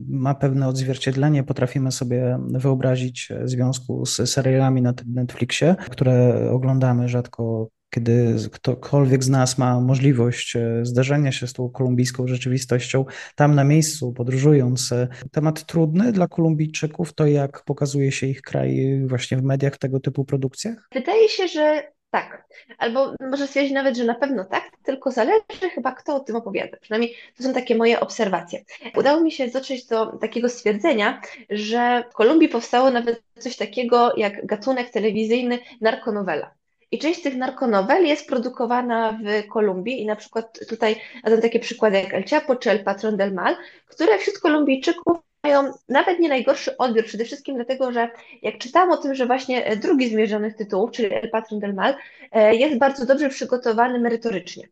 ma 0.09 0.35
pewne 0.35 0.67
odzwierciedlenie. 0.67 1.43
Potrafimy 1.43 1.91
sobie 1.91 2.39
wyobrazić 2.49 3.29
w 3.43 3.49
związku 3.49 4.05
z 4.05 4.29
serialami 4.29 4.81
na 4.81 4.93
Netflixie, 5.07 5.75
które 5.89 6.47
oglądamy 6.51 7.09
rzadko 7.09 7.67
kiedy 7.89 8.35
ktokolwiek 8.51 9.23
z 9.23 9.29
nas 9.29 9.57
ma 9.57 9.79
możliwość 9.79 10.57
zderzenia 10.81 11.31
się 11.31 11.47
z 11.47 11.53
tą 11.53 11.69
kolumbijską 11.69 12.27
rzeczywistością, 12.27 13.05
tam 13.35 13.55
na 13.55 13.63
miejscu, 13.63 14.13
podróżując. 14.13 14.93
Temat 15.31 15.65
trudny 15.65 16.11
dla 16.11 16.27
Kolumbijczyków 16.27 17.13
to, 17.13 17.27
jak 17.27 17.63
pokazuje 17.65 18.11
się 18.11 18.27
ich 18.27 18.41
kraj 18.41 19.01
właśnie 19.05 19.37
w 19.37 19.43
mediach, 19.43 19.75
w 19.75 19.77
tego 19.77 19.99
typu 19.99 20.25
produkcjach? 20.25 20.89
Wydaje 20.93 21.29
się, 21.29 21.47
że 21.47 21.83
tak. 22.13 22.47
Albo 22.77 23.13
może 23.31 23.47
stwierdzić 23.47 23.73
nawet, 23.73 23.97
że 23.97 24.03
na 24.03 24.15
pewno 24.15 24.45
tak, 24.45 24.63
tylko 24.83 25.11
zależy 25.11 25.69
chyba, 25.75 25.91
kto 25.91 26.15
o 26.15 26.19
tym 26.19 26.35
opowiada. 26.35 26.77
Przynajmniej 26.81 27.15
to 27.37 27.43
są 27.43 27.53
takie 27.53 27.75
moje 27.75 27.99
obserwacje. 27.99 28.63
Udało 28.95 29.21
mi 29.21 29.31
się 29.31 29.47
dotrzeć 29.47 29.85
do 29.85 30.05
takiego 30.05 30.49
stwierdzenia, 30.49 31.21
że 31.49 32.03
w 32.11 32.13
Kolumbii 32.13 32.49
powstało 32.49 32.91
nawet 32.91 33.23
coś 33.39 33.55
takiego 33.57 34.13
jak 34.17 34.45
gatunek 34.45 34.89
telewizyjny 34.89 35.59
narkonowela. 35.81 36.53
I 36.91 36.99
część 36.99 37.21
tych 37.21 37.35
narkonowel 37.35 38.05
jest 38.05 38.27
produkowana 38.27 39.19
w 39.23 39.47
Kolumbii 39.47 40.01
i 40.01 40.05
na 40.05 40.15
przykład 40.15 40.59
tutaj 40.69 40.95
są 41.29 41.41
takie 41.41 41.59
przykłady 41.59 41.97
jak 41.97 42.13
El 42.13 42.23
Chapo 42.25 42.55
czy 42.55 42.71
El 42.71 42.83
Patron 42.83 43.17
del 43.17 43.33
Mal, 43.33 43.55
które 43.87 44.17
wśród 44.17 44.39
Kolumbijczyków 44.39 45.17
mają 45.43 45.71
nawet 45.89 46.19
nie 46.19 46.29
najgorszy 46.29 46.77
odbiór, 46.77 47.05
przede 47.05 47.25
wszystkim 47.25 47.55
dlatego, 47.55 47.91
że 47.91 48.09
jak 48.41 48.57
czytałam 48.57 48.91
o 48.91 48.97
tym, 48.97 49.15
że 49.15 49.25
właśnie 49.25 49.65
e, 49.65 49.77
drugi 49.77 50.09
z 50.09 50.13
mierzonych 50.13 50.55
tytułów, 50.55 50.91
czyli 50.91 51.13
El 51.13 51.29
Patron 51.29 51.59
del 51.59 51.73
Mal, 51.73 51.95
e, 52.31 52.55
jest 52.55 52.77
bardzo 52.77 53.05
dobrze 53.05 53.29
przygotowany 53.29 53.99
merytorycznie. 53.99 54.67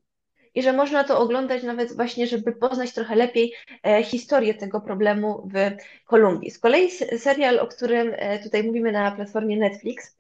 I 0.56 0.63
że 0.63 0.74
można 0.74 1.04
to 1.04 1.20
oglądać 1.20 1.63
nawet 1.63 1.96
właśnie, 1.96 2.28
żeby 2.28 2.51
poznać 2.51 2.94
trochę 2.94 3.16
lepiej 3.16 3.54
e, 3.84 4.04
historię 4.04 4.54
tego 4.54 4.82
problemu 4.82 5.50
w 5.54 5.58
Kolumbii. 6.06 6.51
Z 6.51 6.60
kolei 6.60 6.92
serial, 7.18 7.60
o 7.60 7.68
którym 7.68 8.16
tutaj 8.44 8.63
mówimy 8.63 8.92
na 8.92 9.12
platformie 9.12 9.58
Netflix, 9.58 10.18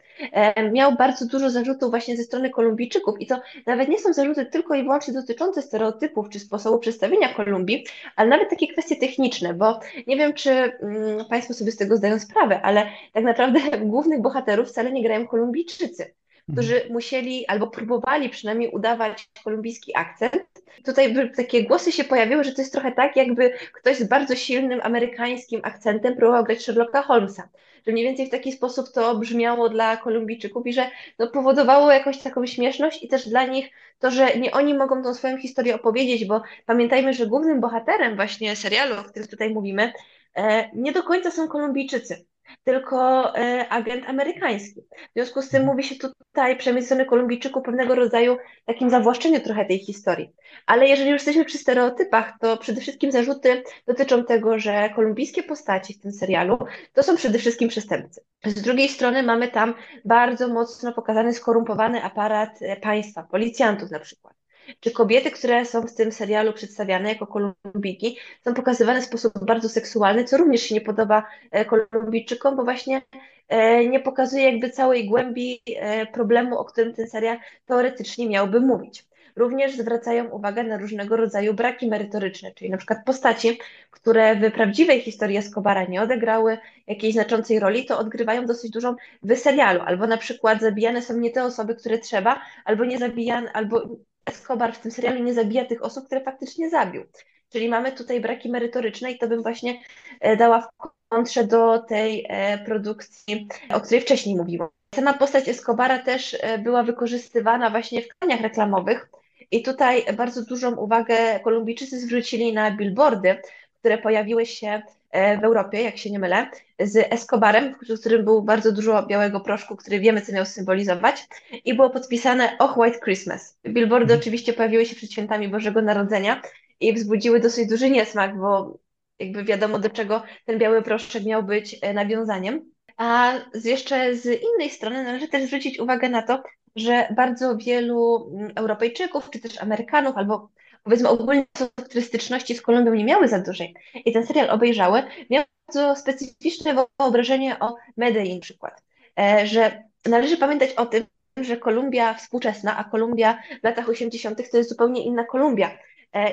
miał 0.71 0.95
bardzo 0.95 1.25
dużo 1.25 1.49
zarzutów 1.49 1.89
właśnie 1.89 2.17
ze 2.17 2.23
strony 2.23 2.49
Kolumbijczyków. 2.49 3.21
I 3.21 3.27
to 3.27 3.41
nawet 3.65 3.89
nie 3.89 3.99
są 3.99 4.13
zarzuty 4.13 4.45
tylko 4.45 4.75
i 4.75 4.83
wyłącznie 4.83 5.13
dotyczące 5.13 5.61
stereotypów 5.61 6.29
czy 6.29 6.39
sposobu 6.39 6.79
przedstawienia 6.79 7.33
Kolumbii, 7.33 7.85
ale 8.15 8.29
nawet 8.29 8.49
takie 8.49 8.67
kwestie 8.67 8.95
techniczne, 8.95 9.53
bo 9.53 9.79
nie 10.07 10.17
wiem, 10.17 10.33
czy 10.33 10.51
mm, 10.51 11.25
Państwo 11.29 11.53
sobie 11.53 11.71
z 11.71 11.77
tego 11.77 11.97
zdają 11.97 12.19
sprawę, 12.19 12.61
ale 12.61 12.85
tak 13.13 13.23
naprawdę 13.23 13.59
głównych 13.91 14.21
bohaterów 14.21 14.67
wcale 14.67 14.91
nie 14.91 15.03
grają 15.03 15.27
Kolumbijczycy 15.27 16.13
którzy 16.51 16.75
mhm. 16.75 16.93
musieli 16.93 17.47
albo 17.47 17.67
próbowali 17.67 18.29
przynajmniej 18.29 18.69
udawać 18.69 19.29
kolumbijski 19.43 19.91
akcent. 19.95 20.43
Tutaj 20.85 21.15
takie 21.35 21.63
głosy 21.63 21.91
się 21.91 22.03
pojawiły, 22.03 22.43
że 22.43 22.51
to 22.51 22.61
jest 22.61 22.73
trochę 22.73 22.91
tak, 22.91 23.15
jakby 23.15 23.53
ktoś 23.73 23.97
z 23.97 24.07
bardzo 24.07 24.35
silnym 24.35 24.79
amerykańskim 24.83 25.61
akcentem 25.63 26.15
próbował 26.15 26.43
grać 26.43 26.61
Sherlocka 26.61 27.01
Holmesa. 27.01 27.49
Że 27.85 27.91
mniej 27.91 28.05
więcej 28.05 28.27
w 28.27 28.29
taki 28.29 28.51
sposób 28.51 28.91
to 28.93 29.15
brzmiało 29.15 29.69
dla 29.69 29.97
Kolumbijczyków 29.97 30.67
i 30.67 30.73
że 30.73 30.89
no, 31.19 31.27
powodowało 31.27 31.91
jakąś 31.91 32.17
taką 32.17 32.45
śmieszność 32.45 33.03
i 33.03 33.07
też 33.07 33.29
dla 33.29 33.45
nich 33.45 33.69
to, 33.99 34.11
że 34.11 34.39
nie 34.39 34.51
oni 34.51 34.73
mogą 34.73 35.03
tą 35.03 35.13
swoją 35.13 35.37
historię 35.37 35.75
opowiedzieć, 35.75 36.25
bo 36.25 36.41
pamiętajmy, 36.65 37.13
że 37.13 37.27
głównym 37.27 37.61
bohaterem 37.61 38.15
właśnie 38.15 38.55
serialu, 38.55 38.99
o 38.99 39.03
którym 39.03 39.27
tutaj 39.27 39.49
mówimy, 39.53 39.93
e, 40.35 40.69
nie 40.73 40.91
do 40.91 41.03
końca 41.03 41.31
są 41.31 41.47
Kolumbijczycy 41.47 42.25
tylko 42.63 43.31
e, 43.35 43.69
agent 43.69 44.05
amerykański. 44.09 44.81
W 44.81 45.13
związku 45.15 45.41
z 45.41 45.49
tym 45.49 45.65
mówi 45.65 45.83
się 45.83 45.95
tutaj, 45.95 46.57
przynajmniej 46.57 46.85
strony 46.85 47.05
Kolumbijczyków, 47.05 47.63
pewnego 47.63 47.95
rodzaju 47.95 48.37
takim 48.65 48.89
zawłaszczeniu 48.89 49.39
trochę 49.39 49.65
tej 49.65 49.79
historii. 49.79 50.29
Ale 50.65 50.87
jeżeli 50.87 51.09
już 51.09 51.21
jesteśmy 51.21 51.45
przy 51.45 51.57
stereotypach, 51.57 52.33
to 52.39 52.57
przede 52.57 52.81
wszystkim 52.81 53.11
zarzuty 53.11 53.63
dotyczą 53.87 54.25
tego, 54.25 54.59
że 54.59 54.89
kolumbijskie 54.95 55.43
postaci 55.43 55.93
w 55.93 55.99
tym 55.99 56.11
serialu 56.11 56.57
to 56.93 57.03
są 57.03 57.15
przede 57.15 57.39
wszystkim 57.39 57.69
przestępcy. 57.69 58.21
Z 58.45 58.61
drugiej 58.61 58.89
strony 58.89 59.23
mamy 59.23 59.47
tam 59.47 59.73
bardzo 60.05 60.47
mocno 60.47 60.93
pokazany 60.93 61.33
skorumpowany 61.33 62.03
aparat 62.03 62.61
e, 62.61 62.75
państwa, 62.75 63.23
policjantów 63.23 63.91
na 63.91 63.99
przykład 63.99 64.40
czy 64.79 64.91
kobiety, 64.91 65.31
które 65.31 65.65
są 65.65 65.81
w 65.81 65.95
tym 65.95 66.11
serialu 66.11 66.53
przedstawiane 66.53 67.09
jako 67.09 67.27
Kolumbijki, 67.27 68.17
są 68.45 68.53
pokazywane 68.53 69.01
w 69.01 69.05
sposób 69.05 69.45
bardzo 69.45 69.69
seksualny, 69.69 70.23
co 70.23 70.37
również 70.37 70.61
się 70.61 70.75
nie 70.75 70.81
podoba 70.81 71.23
e, 71.51 71.65
Kolumbijczykom, 71.65 72.55
bo 72.55 72.63
właśnie 72.63 73.01
e, 73.47 73.85
nie 73.85 73.99
pokazuje 73.99 74.51
jakby 74.51 74.69
całej 74.69 75.07
głębi 75.07 75.61
e, 75.75 76.05
problemu, 76.05 76.57
o 76.57 76.65
którym 76.65 76.93
ten 76.93 77.07
serial 77.07 77.37
teoretycznie 77.65 78.29
miałby 78.29 78.59
mówić. 78.59 79.05
Również 79.35 79.77
zwracają 79.77 80.29
uwagę 80.29 80.63
na 80.63 80.77
różnego 80.77 81.17
rodzaju 81.17 81.53
braki 81.53 81.87
merytoryczne, 81.87 82.51
czyli 82.51 82.69
na 82.69 82.77
przykład 82.77 82.99
postaci, 83.05 83.59
które 83.91 84.35
w 84.35 84.51
prawdziwej 84.51 85.01
historii 85.01 85.37
Escobara 85.37 85.83
nie 85.83 86.01
odegrały 86.01 86.57
jakiejś 86.87 87.13
znaczącej 87.13 87.59
roli, 87.59 87.85
to 87.85 87.99
odgrywają 87.99 88.45
dosyć 88.45 88.71
dużą 88.71 88.95
w 89.23 89.35
serialu, 89.35 89.81
albo 89.81 90.07
na 90.07 90.17
przykład 90.17 90.61
zabijane 90.61 91.01
są 91.01 91.17
nie 91.17 91.31
te 91.31 91.43
osoby, 91.43 91.75
które 91.75 91.97
trzeba, 91.97 92.41
albo 92.65 92.85
nie 92.85 92.97
zabijane, 92.97 93.51
albo 93.51 93.89
Escobar 94.25 94.73
w 94.73 94.79
tym 94.79 94.91
serialu 94.91 95.23
nie 95.23 95.33
zabija 95.33 95.65
tych 95.65 95.83
osób, 95.83 96.05
które 96.05 96.21
faktycznie 96.21 96.69
zabił. 96.69 97.03
Czyli 97.49 97.69
mamy 97.69 97.91
tutaj 97.91 98.21
braki 98.21 98.49
merytoryczne 98.49 99.11
i 99.11 99.17
to 99.17 99.27
bym 99.27 99.41
właśnie 99.41 99.79
e, 100.19 100.37
dała 100.37 100.61
w 100.61 100.67
kontrze 101.09 101.43
do 101.43 101.79
tej 101.79 102.25
e, 102.29 102.57
produkcji, 102.57 103.47
o 103.73 103.81
której 103.81 104.01
wcześniej 104.01 104.35
mówiłam. 104.35 104.69
Sama 104.95 105.13
postać 105.13 105.49
Escobara 105.49 105.99
też 105.99 106.37
e, 106.39 106.57
była 106.57 106.83
wykorzystywana 106.83 107.69
właśnie 107.69 108.01
w 108.01 108.07
kampaniach 108.07 108.41
reklamowych 108.41 109.09
i 109.51 109.63
tutaj 109.63 110.05
bardzo 110.17 110.45
dużą 110.45 110.75
uwagę 110.75 111.39
Kolumbijczycy 111.39 111.99
zwrócili 111.99 112.53
na 112.53 112.71
billboardy, 112.71 113.41
które 113.79 113.97
pojawiły 113.97 114.45
się 114.45 114.81
w 115.13 115.43
Europie, 115.43 115.81
jak 115.81 115.97
się 115.97 116.11
nie 116.11 116.19
mylę, 116.19 116.47
z 116.79 117.13
Escobarem, 117.13 117.75
w 117.89 117.99
którym 117.99 118.25
był 118.25 118.41
bardzo 118.41 118.71
dużo 118.71 119.05
białego 119.05 119.39
proszku, 119.39 119.75
który 119.75 119.99
wiemy, 119.99 120.21
co 120.21 120.33
miał 120.33 120.45
symbolizować, 120.45 121.27
i 121.65 121.73
było 121.73 121.89
podpisane 121.89 122.57
Och 122.59 122.77
White 122.77 122.99
Christmas. 122.99 123.59
Billboardy 123.67 124.03
mhm. 124.03 124.19
oczywiście 124.19 124.53
pojawiły 124.53 124.85
się 124.85 124.95
przed 124.95 125.11
świętami 125.11 125.47
Bożego 125.47 125.81
Narodzenia 125.81 126.41
i 126.79 126.93
wzbudziły 126.93 127.39
dosyć 127.39 127.69
duży 127.69 127.89
niesmak, 127.89 128.37
bo 128.37 128.77
jakby 129.19 129.43
wiadomo, 129.43 129.79
do 129.79 129.89
czego 129.89 130.23
ten 130.45 130.59
biały 130.59 130.81
proszek 130.81 131.25
miał 131.25 131.43
być 131.43 131.75
e, 131.81 131.93
nawiązaniem. 131.93 132.71
A 132.97 133.33
z 133.53 133.65
jeszcze 133.65 134.15
z 134.15 134.25
innej 134.25 134.69
strony 134.69 135.03
należy 135.03 135.27
też 135.27 135.43
zwrócić 135.43 135.79
uwagę 135.79 136.09
na 136.09 136.21
to, 136.21 136.43
że 136.75 137.07
bardzo 137.15 137.57
wielu 137.57 138.31
mm, 138.33 138.51
Europejczyków, 138.55 139.29
czy 139.29 139.39
też 139.39 139.61
Amerykanów, 139.61 140.17
albo 140.17 140.49
powiedzmy 140.83 141.09
ogólnie 141.09 141.45
turystyczności 141.89 142.55
z 142.55 142.61
Kolumbią 142.61 142.93
nie 142.93 143.05
miały 143.05 143.27
za 143.27 143.39
dużej. 143.39 143.75
I 144.05 144.13
ten 144.13 144.27
serial 144.27 144.49
obejrzały, 144.49 145.03
miały 145.29 145.45
bardzo 145.67 145.95
specyficzne 145.95 146.85
wyobrażenie 146.99 147.59
o 147.59 147.75
Medellin 147.97 148.35
na 148.35 148.41
przykład, 148.41 148.83
e, 149.19 149.47
że 149.47 149.83
należy 150.05 150.37
pamiętać 150.37 150.71
o 150.71 150.85
tym, 150.85 151.03
że 151.37 151.57
Kolumbia 151.57 152.13
współczesna, 152.13 152.77
a 152.77 152.83
Kolumbia 152.83 153.39
w 153.61 153.63
latach 153.63 153.89
80. 153.89 154.51
to 154.51 154.57
jest 154.57 154.69
zupełnie 154.69 155.03
inna 155.03 155.23
Kolumbia. 155.23 155.77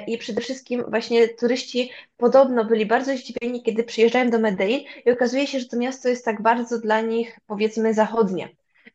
I 0.07 0.19
przede 0.19 0.41
wszystkim 0.41 0.85
właśnie 0.89 1.29
turyści 1.29 1.91
podobno 2.17 2.65
byli 2.65 2.87
bardzo 2.87 3.17
zdziwieni, 3.17 3.63
kiedy 3.63 3.85
przyjeżdżają 3.85 4.31
do 4.31 4.39
Medellin 4.39 4.81
i 5.07 5.11
okazuje 5.11 5.47
się, 5.47 5.61
że 5.61 5.67
to 5.67 5.77
miasto 5.77 6.09
jest 6.09 6.25
tak 6.25 6.43
bardzo 6.43 6.79
dla 6.79 7.01
nich, 7.01 7.39
powiedzmy, 7.47 7.95
zachodnie 7.95 8.49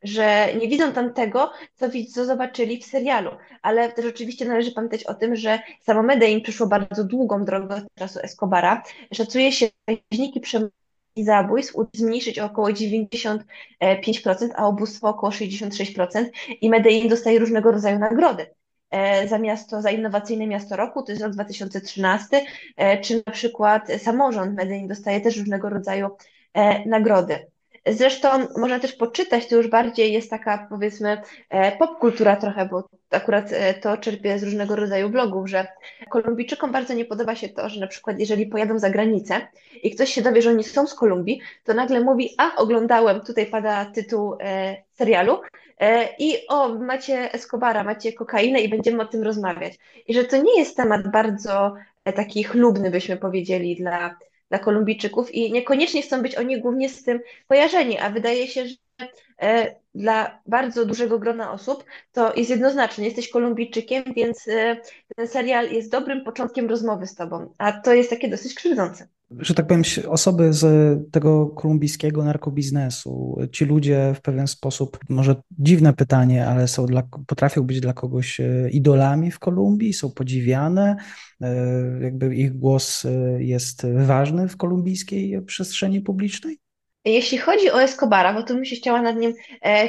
że 0.03 0.47
nie 0.61 0.67
widzą 0.67 0.91
tam 0.91 1.13
tego, 1.13 1.51
co, 2.13 2.25
zobaczyli 2.25 2.81
w 2.81 2.85
serialu. 2.85 3.31
Ale 3.61 3.91
też 3.91 4.05
oczywiście 4.05 4.45
należy 4.45 4.71
pamiętać 4.71 5.03
o 5.03 5.13
tym, 5.13 5.35
że 5.35 5.59
samo 5.81 6.03
Medellin 6.03 6.41
przeszło 6.41 6.67
bardzo 6.67 7.03
długą 7.03 7.45
drogę 7.45 7.75
od 7.75 7.83
czasu 7.95 8.19
Escobara. 8.23 8.83
Szacuje 9.13 9.51
się, 9.51 9.65
że 9.87 9.95
wskaźniki 9.95 10.39
przemysłu 10.39 10.83
i 11.15 11.23
zabójstw 11.23 11.75
zmniejszyć 11.93 12.39
o 12.39 12.45
około 12.45 12.67
95%, 12.67 13.39
a 14.55 14.67
ubóstwo 14.67 15.09
około 15.09 15.31
66% 15.31 16.25
i 16.61 16.69
Medellin 16.69 17.09
dostaje 17.09 17.39
różnego 17.39 17.71
rodzaju 17.71 17.99
nagrody 17.99 18.45
e, 18.91 19.27
za 19.27 19.39
miasto, 19.39 19.81
za 19.81 19.91
innowacyjne 19.91 20.47
miasto 20.47 20.75
roku, 20.75 21.03
to 21.03 21.11
jest 21.11 21.23
rok 21.23 21.33
2013, 21.33 22.41
e, 22.77 23.01
czy 23.01 23.23
na 23.27 23.33
przykład 23.33 23.87
samorząd 23.97 24.55
Medellin 24.55 24.87
dostaje 24.87 25.21
też 25.21 25.37
różnego 25.37 25.69
rodzaju 25.69 26.09
e, 26.53 26.89
nagrody. 26.89 27.52
Zresztą 27.87 28.29
można 28.57 28.79
też 28.79 28.93
poczytać, 28.93 29.47
to 29.47 29.55
już 29.55 29.67
bardziej 29.67 30.13
jest 30.13 30.29
taka 30.29 30.67
powiedzmy 30.69 31.21
e, 31.49 31.77
popkultura 31.77 32.35
trochę, 32.35 32.65
bo 32.65 32.89
akurat 33.11 33.49
e, 33.51 33.73
to 33.73 33.97
czerpię 33.97 34.39
z 34.39 34.43
różnego 34.43 34.75
rodzaju 34.75 35.09
blogów, 35.09 35.49
że 35.49 35.67
Kolumbijczykom 36.09 36.71
bardzo 36.71 36.93
nie 36.93 37.05
podoba 37.05 37.35
się 37.35 37.49
to, 37.49 37.69
że 37.69 37.79
na 37.79 37.87
przykład 37.87 38.19
jeżeli 38.19 38.45
pojadą 38.45 38.79
za 38.79 38.89
granicę 38.89 39.47
i 39.83 39.91
ktoś 39.91 40.13
się 40.13 40.21
dowie, 40.21 40.41
że 40.41 40.49
oni 40.49 40.63
są 40.63 40.87
z 40.87 40.93
Kolumbii, 40.93 41.41
to 41.63 41.73
nagle 41.73 42.01
mówi, 42.01 42.35
a 42.37 42.55
oglądałem, 42.55 43.21
tutaj 43.21 43.45
pada 43.45 43.85
tytuł 43.85 44.37
e, 44.41 44.75
serialu 44.93 45.41
i 46.19 46.37
o, 46.47 46.69
macie 46.69 47.33
Escobara, 47.33 47.83
macie 47.83 48.13
kokainę 48.13 48.61
i 48.61 48.69
będziemy 48.69 49.03
o 49.03 49.05
tym 49.05 49.23
rozmawiać. 49.23 49.73
I 50.07 50.13
że 50.13 50.23
to 50.23 50.37
nie 50.37 50.59
jest 50.59 50.77
temat 50.77 51.11
bardzo 51.11 51.73
taki 52.15 52.43
chlubny, 52.43 52.91
byśmy 52.91 53.17
powiedzieli, 53.17 53.75
dla 53.75 54.15
dla 54.49 54.59
Kolumbijczyków 54.59 55.33
i 55.33 55.51
niekoniecznie 55.51 56.01
chcą 56.01 56.21
być 56.21 56.35
oni 56.35 56.61
głównie 56.61 56.89
z 56.89 57.03
tym 57.03 57.19
kojarzeni, 57.47 57.99
a 57.99 58.09
wydaje 58.09 58.47
się, 58.47 58.65
że 58.67 58.75
e, 59.41 59.75
dla 59.95 60.41
bardzo 60.45 60.85
dużego 60.85 61.19
grona 61.19 61.51
osób 61.51 61.85
to 62.11 62.33
jest 62.35 62.49
jednoznaczne. 62.49 63.05
Jesteś 63.05 63.29
Kolumbijczykiem, 63.29 64.03
więc 64.15 64.47
e, 64.47 64.77
ten 65.15 65.27
serial 65.27 65.71
jest 65.71 65.91
dobrym 65.91 66.23
początkiem 66.23 66.69
rozmowy 66.69 67.07
z 67.07 67.15
tobą, 67.15 67.53
a 67.57 67.71
to 67.71 67.93
jest 67.93 68.09
takie 68.09 68.29
dosyć 68.29 68.53
krzywdzące 68.53 69.07
że 69.39 69.53
tak 69.53 69.67
powiem, 69.67 69.83
osoby 70.07 70.53
z 70.53 70.65
tego 71.11 71.47
kolumbijskiego 71.47 72.23
narkobiznesu, 72.23 73.37
ci 73.51 73.65
ludzie 73.65 74.13
w 74.15 74.21
pewien 74.21 74.47
sposób, 74.47 74.99
może 75.09 75.35
dziwne 75.51 75.93
pytanie, 75.93 76.47
ale 76.47 76.67
są 76.67 76.85
dla, 76.85 77.03
potrafią 77.27 77.63
być 77.63 77.79
dla 77.79 77.93
kogoś 77.93 78.39
e, 78.39 78.69
idolami 78.69 79.31
w 79.31 79.39
Kolumbii, 79.39 79.93
są 79.93 80.11
podziwiane, 80.11 80.95
e, 81.41 81.55
jakby 82.01 82.35
ich 82.35 82.53
głos 82.53 83.05
e, 83.05 83.43
jest 83.43 83.87
ważny 84.05 84.47
w 84.47 84.57
kolumbijskiej 84.57 85.41
przestrzeni 85.41 86.01
publicznej? 86.01 86.62
Jeśli 87.05 87.37
chodzi 87.37 87.71
o 87.71 87.81
Escobara, 87.81 88.33
bo 88.33 88.43
tu 88.43 88.53
bym 88.53 88.65
się 88.65 88.75
chciała 88.75 89.01
nad 89.01 89.15
nim 89.15 89.33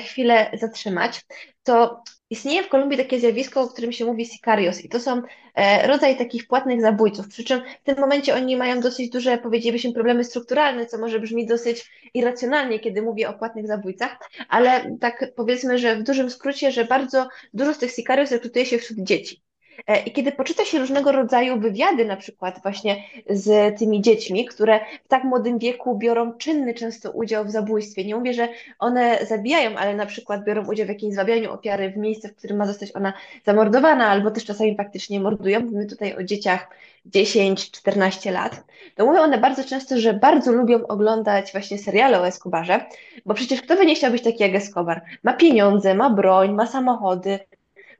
chwilę 0.04 0.50
zatrzymać, 0.60 1.20
to 1.62 2.02
Istnieje 2.34 2.62
w 2.62 2.68
Kolumbii 2.68 2.98
takie 2.98 3.20
zjawisko, 3.20 3.60
o 3.60 3.68
którym 3.68 3.92
się 3.92 4.04
mówi 4.04 4.26
sicarios 4.26 4.84
i 4.84 4.88
to 4.88 5.00
są 5.00 5.22
e, 5.54 5.86
rodzaj 5.86 6.18
takich 6.18 6.46
płatnych 6.46 6.80
zabójców, 6.80 7.28
przy 7.28 7.44
czym 7.44 7.60
w 7.60 7.82
tym 7.82 8.00
momencie 8.00 8.34
oni 8.34 8.56
mają 8.56 8.80
dosyć 8.80 9.10
duże, 9.10 9.38
powiedzielibyśmy, 9.38 9.92
problemy 9.92 10.24
strukturalne, 10.24 10.86
co 10.86 10.98
może 10.98 11.20
brzmi 11.20 11.46
dosyć 11.46 11.90
irracjonalnie, 12.14 12.80
kiedy 12.80 13.02
mówię 13.02 13.28
o 13.28 13.34
płatnych 13.34 13.66
zabójcach, 13.66 14.18
ale 14.48 14.96
tak 15.00 15.24
powiedzmy, 15.36 15.78
że 15.78 15.96
w 15.96 16.02
dużym 16.02 16.30
skrócie, 16.30 16.72
że 16.72 16.84
bardzo 16.84 17.28
dużo 17.52 17.74
z 17.74 17.78
tych 17.78 17.90
sicarios 17.90 18.30
rekrutuje 18.30 18.66
się 18.66 18.78
wśród 18.78 18.98
dzieci. 18.98 19.42
E, 19.86 20.02
I 20.02 20.12
kiedy 20.12 20.32
poczyta 20.32 20.64
się 20.64 20.78
różnego 20.78 21.12
rodzaju 21.12 21.60
wywiady, 21.60 22.04
na 22.04 22.16
przykład 22.16 22.62
właśnie 22.62 23.04
z 23.30 23.78
tymi 23.78 24.02
dziećmi, 24.02 24.44
które 24.44 24.80
w 25.04 25.08
tak 25.08 25.24
młodym 25.24 25.58
wieku 25.58 25.98
biorą 25.98 26.32
czynny 26.32 26.74
często 26.74 27.10
udział 27.10 27.44
w 27.44 27.50
zabójstwie, 27.50 28.04
nie 28.04 28.16
mówię, 28.16 28.34
że 28.34 28.48
one 28.78 29.18
zabijają, 29.26 29.76
ale 29.76 29.96
na 29.96 30.06
przykład 30.06 30.44
biorą 30.44 30.66
udział 30.66 30.86
w 30.86 30.88
jakimś 30.88 31.14
zwabianiu 31.14 31.52
ofiary 31.52 31.90
w 31.90 31.96
miejsce, 31.96 32.28
w 32.28 32.36
którym 32.36 32.56
ma 32.56 32.66
zostać 32.66 32.96
ona 32.96 33.12
zamordowana, 33.44 34.08
albo 34.08 34.30
też 34.30 34.44
czasami 34.44 34.76
faktycznie 34.76 35.20
mordują. 35.20 35.60
Mówimy 35.60 35.86
tutaj 35.86 36.16
o 36.16 36.22
dzieciach 36.22 36.68
10-14 37.06 38.32
lat. 38.32 38.64
To 38.94 39.06
mówią 39.06 39.20
one 39.20 39.38
bardzo 39.38 39.64
często, 39.64 39.98
że 39.98 40.12
bardzo 40.12 40.52
lubią 40.52 40.86
oglądać 40.86 41.52
właśnie 41.52 41.78
seriale 41.78 42.20
o 42.20 42.26
Escobarze, 42.26 42.86
bo 43.26 43.34
przecież 43.34 43.62
kto 43.62 43.76
by 43.76 43.86
nie 43.86 43.94
chciał 43.94 44.10
być 44.10 44.22
taki 44.22 44.42
jak 44.42 44.54
Escobar? 44.54 45.02
Ma 45.22 45.32
pieniądze, 45.32 45.94
ma 45.94 46.10
broń, 46.10 46.52
ma 46.52 46.66
samochody, 46.66 47.38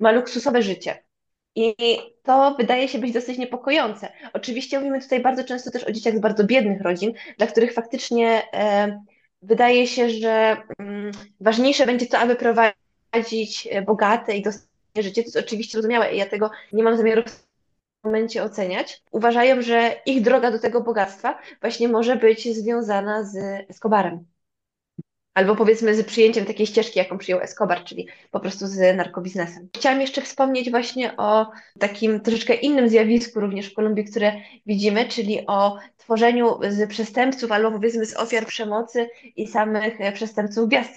ma 0.00 0.12
luksusowe 0.12 0.62
życie. 0.62 1.04
I 1.56 1.74
to 2.22 2.54
wydaje 2.58 2.88
się 2.88 2.98
być 2.98 3.12
dosyć 3.12 3.38
niepokojące. 3.38 4.08
Oczywiście 4.32 4.78
mówimy 4.78 5.00
tutaj 5.00 5.20
bardzo 5.20 5.44
często 5.44 5.70
też 5.70 5.84
o 5.84 5.92
dzieciach 5.92 6.16
z 6.16 6.20
bardzo 6.20 6.44
biednych 6.44 6.82
rodzin, 6.82 7.12
dla 7.38 7.46
których 7.46 7.72
faktycznie 7.72 8.42
e, 8.52 9.00
wydaje 9.42 9.86
się, 9.86 10.10
że 10.10 10.56
mm, 10.78 11.12
ważniejsze 11.40 11.86
będzie 11.86 12.06
to, 12.06 12.18
aby 12.18 12.36
prowadzić 12.36 13.68
e, 13.70 13.82
bogate 13.82 14.36
i 14.36 14.42
dostępne 14.42 15.02
życie. 15.02 15.22
To 15.22 15.26
jest 15.26 15.36
oczywiście 15.36 15.72
zrozumiałe 15.72 16.14
i 16.14 16.18
ja 16.18 16.26
tego 16.26 16.50
nie 16.72 16.82
mam 16.82 16.96
zamiaru 16.96 17.22
w 17.22 18.04
momencie 18.04 18.42
oceniać. 18.42 19.02
Uważają, 19.10 19.62
że 19.62 19.96
ich 20.06 20.22
droga 20.22 20.50
do 20.50 20.58
tego 20.58 20.80
bogactwa 20.80 21.38
właśnie 21.60 21.88
może 21.88 22.16
być 22.16 22.54
związana 22.56 23.24
z 23.24 23.36
Escobarem. 23.70 24.24
Albo 25.34 25.56
powiedzmy 25.56 25.94
z 25.94 26.06
przyjęciem 26.06 26.44
takiej 26.44 26.66
ścieżki, 26.66 26.98
jaką 26.98 27.18
przyjął 27.18 27.40
Escobar, 27.40 27.84
czyli 27.84 28.08
po 28.30 28.40
prostu 28.40 28.66
z 28.66 28.96
narkobiznesem. 28.96 29.68
Chciałam 29.76 30.00
jeszcze 30.00 30.22
wspomnieć 30.22 30.70
właśnie 30.70 31.16
o 31.16 31.50
takim 31.78 32.20
troszeczkę 32.20 32.54
innym 32.54 32.88
zjawisku 32.88 33.40
również 33.40 33.70
w 33.70 33.74
Kolumbii, 33.74 34.04
które 34.04 34.32
widzimy, 34.66 35.08
czyli 35.08 35.46
o 35.46 35.78
tworzeniu 35.96 36.58
z 36.68 36.90
przestępców 36.90 37.52
albo 37.52 37.72
powiedzmy 37.72 38.06
z 38.06 38.16
ofiar 38.16 38.46
przemocy 38.46 39.08
i 39.36 39.46
samych 39.46 39.98
przestępców 40.14 40.68
gwiazd 40.68 40.94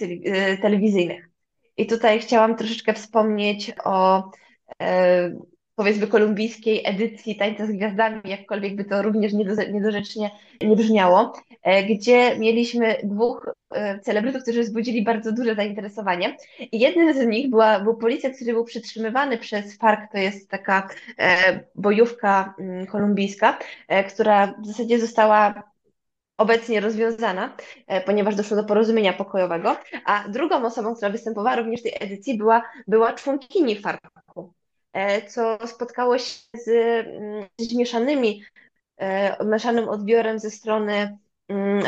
telewizyjnych. 0.62 1.28
I 1.76 1.86
tutaj 1.86 2.20
chciałam 2.20 2.56
troszeczkę 2.56 2.94
wspomnieć 2.94 3.72
o 3.84 4.30
e, 4.82 5.32
powiedzmy 5.74 6.06
kolumbijskiej 6.06 6.82
edycji 6.84 7.36
Tańca 7.36 7.66
z 7.66 7.70
Gwiazdami, 7.70 8.20
jakkolwiek 8.24 8.76
by 8.76 8.84
to 8.84 9.02
również 9.02 9.32
niedorzecznie 9.72 10.30
nie 10.62 10.76
brzmiało, 10.76 11.32
e, 11.62 11.84
gdzie 11.84 12.38
mieliśmy 12.38 12.96
dwóch 13.04 13.48
e, 13.48 13.57
celebrytów, 14.02 14.42
którzy 14.42 14.62
wzbudzili 14.62 15.04
bardzo 15.04 15.32
duże 15.32 15.54
zainteresowanie. 15.54 16.36
I 16.72 16.80
jednym 16.80 17.14
z 17.14 17.26
nich 17.26 17.50
była, 17.50 17.80
był 17.80 17.96
policjant, 17.96 18.36
który 18.36 18.52
był 18.52 18.64
przetrzymywany 18.64 19.38
przez 19.38 19.76
FARC, 19.78 20.12
to 20.12 20.18
jest 20.18 20.50
taka 20.50 20.88
e, 21.18 21.60
bojówka 21.74 22.54
mm, 22.58 22.86
kolumbijska, 22.86 23.58
która 24.08 24.46
w 24.46 24.66
zasadzie 24.66 24.98
została 24.98 25.62
obecnie 26.38 26.80
rozwiązana, 26.80 27.56
ponieważ 28.06 28.34
doszło 28.34 28.56
do 28.56 28.64
porozumienia 28.64 29.12
pokojowego, 29.12 29.76
a 30.04 30.28
drugą 30.28 30.64
osobą, 30.66 30.94
która 30.94 31.10
występowała 31.10 31.56
również 31.56 31.80
w 31.80 31.82
tej 31.82 31.94
edycji 32.00 32.38
była, 32.38 32.62
była 32.86 33.12
członkini 33.12 33.76
FARC-u. 33.76 34.52
E, 34.92 35.22
co 35.22 35.66
spotkało 35.66 36.18
się 36.18 36.40
z, 36.54 36.68
mm, 37.06 37.46
z 37.58 37.74
mieszanymi, 37.74 38.44
e, 38.96 39.44
mieszanym 39.44 39.88
odbiorem 39.88 40.38
ze 40.38 40.50
strony, 40.50 41.18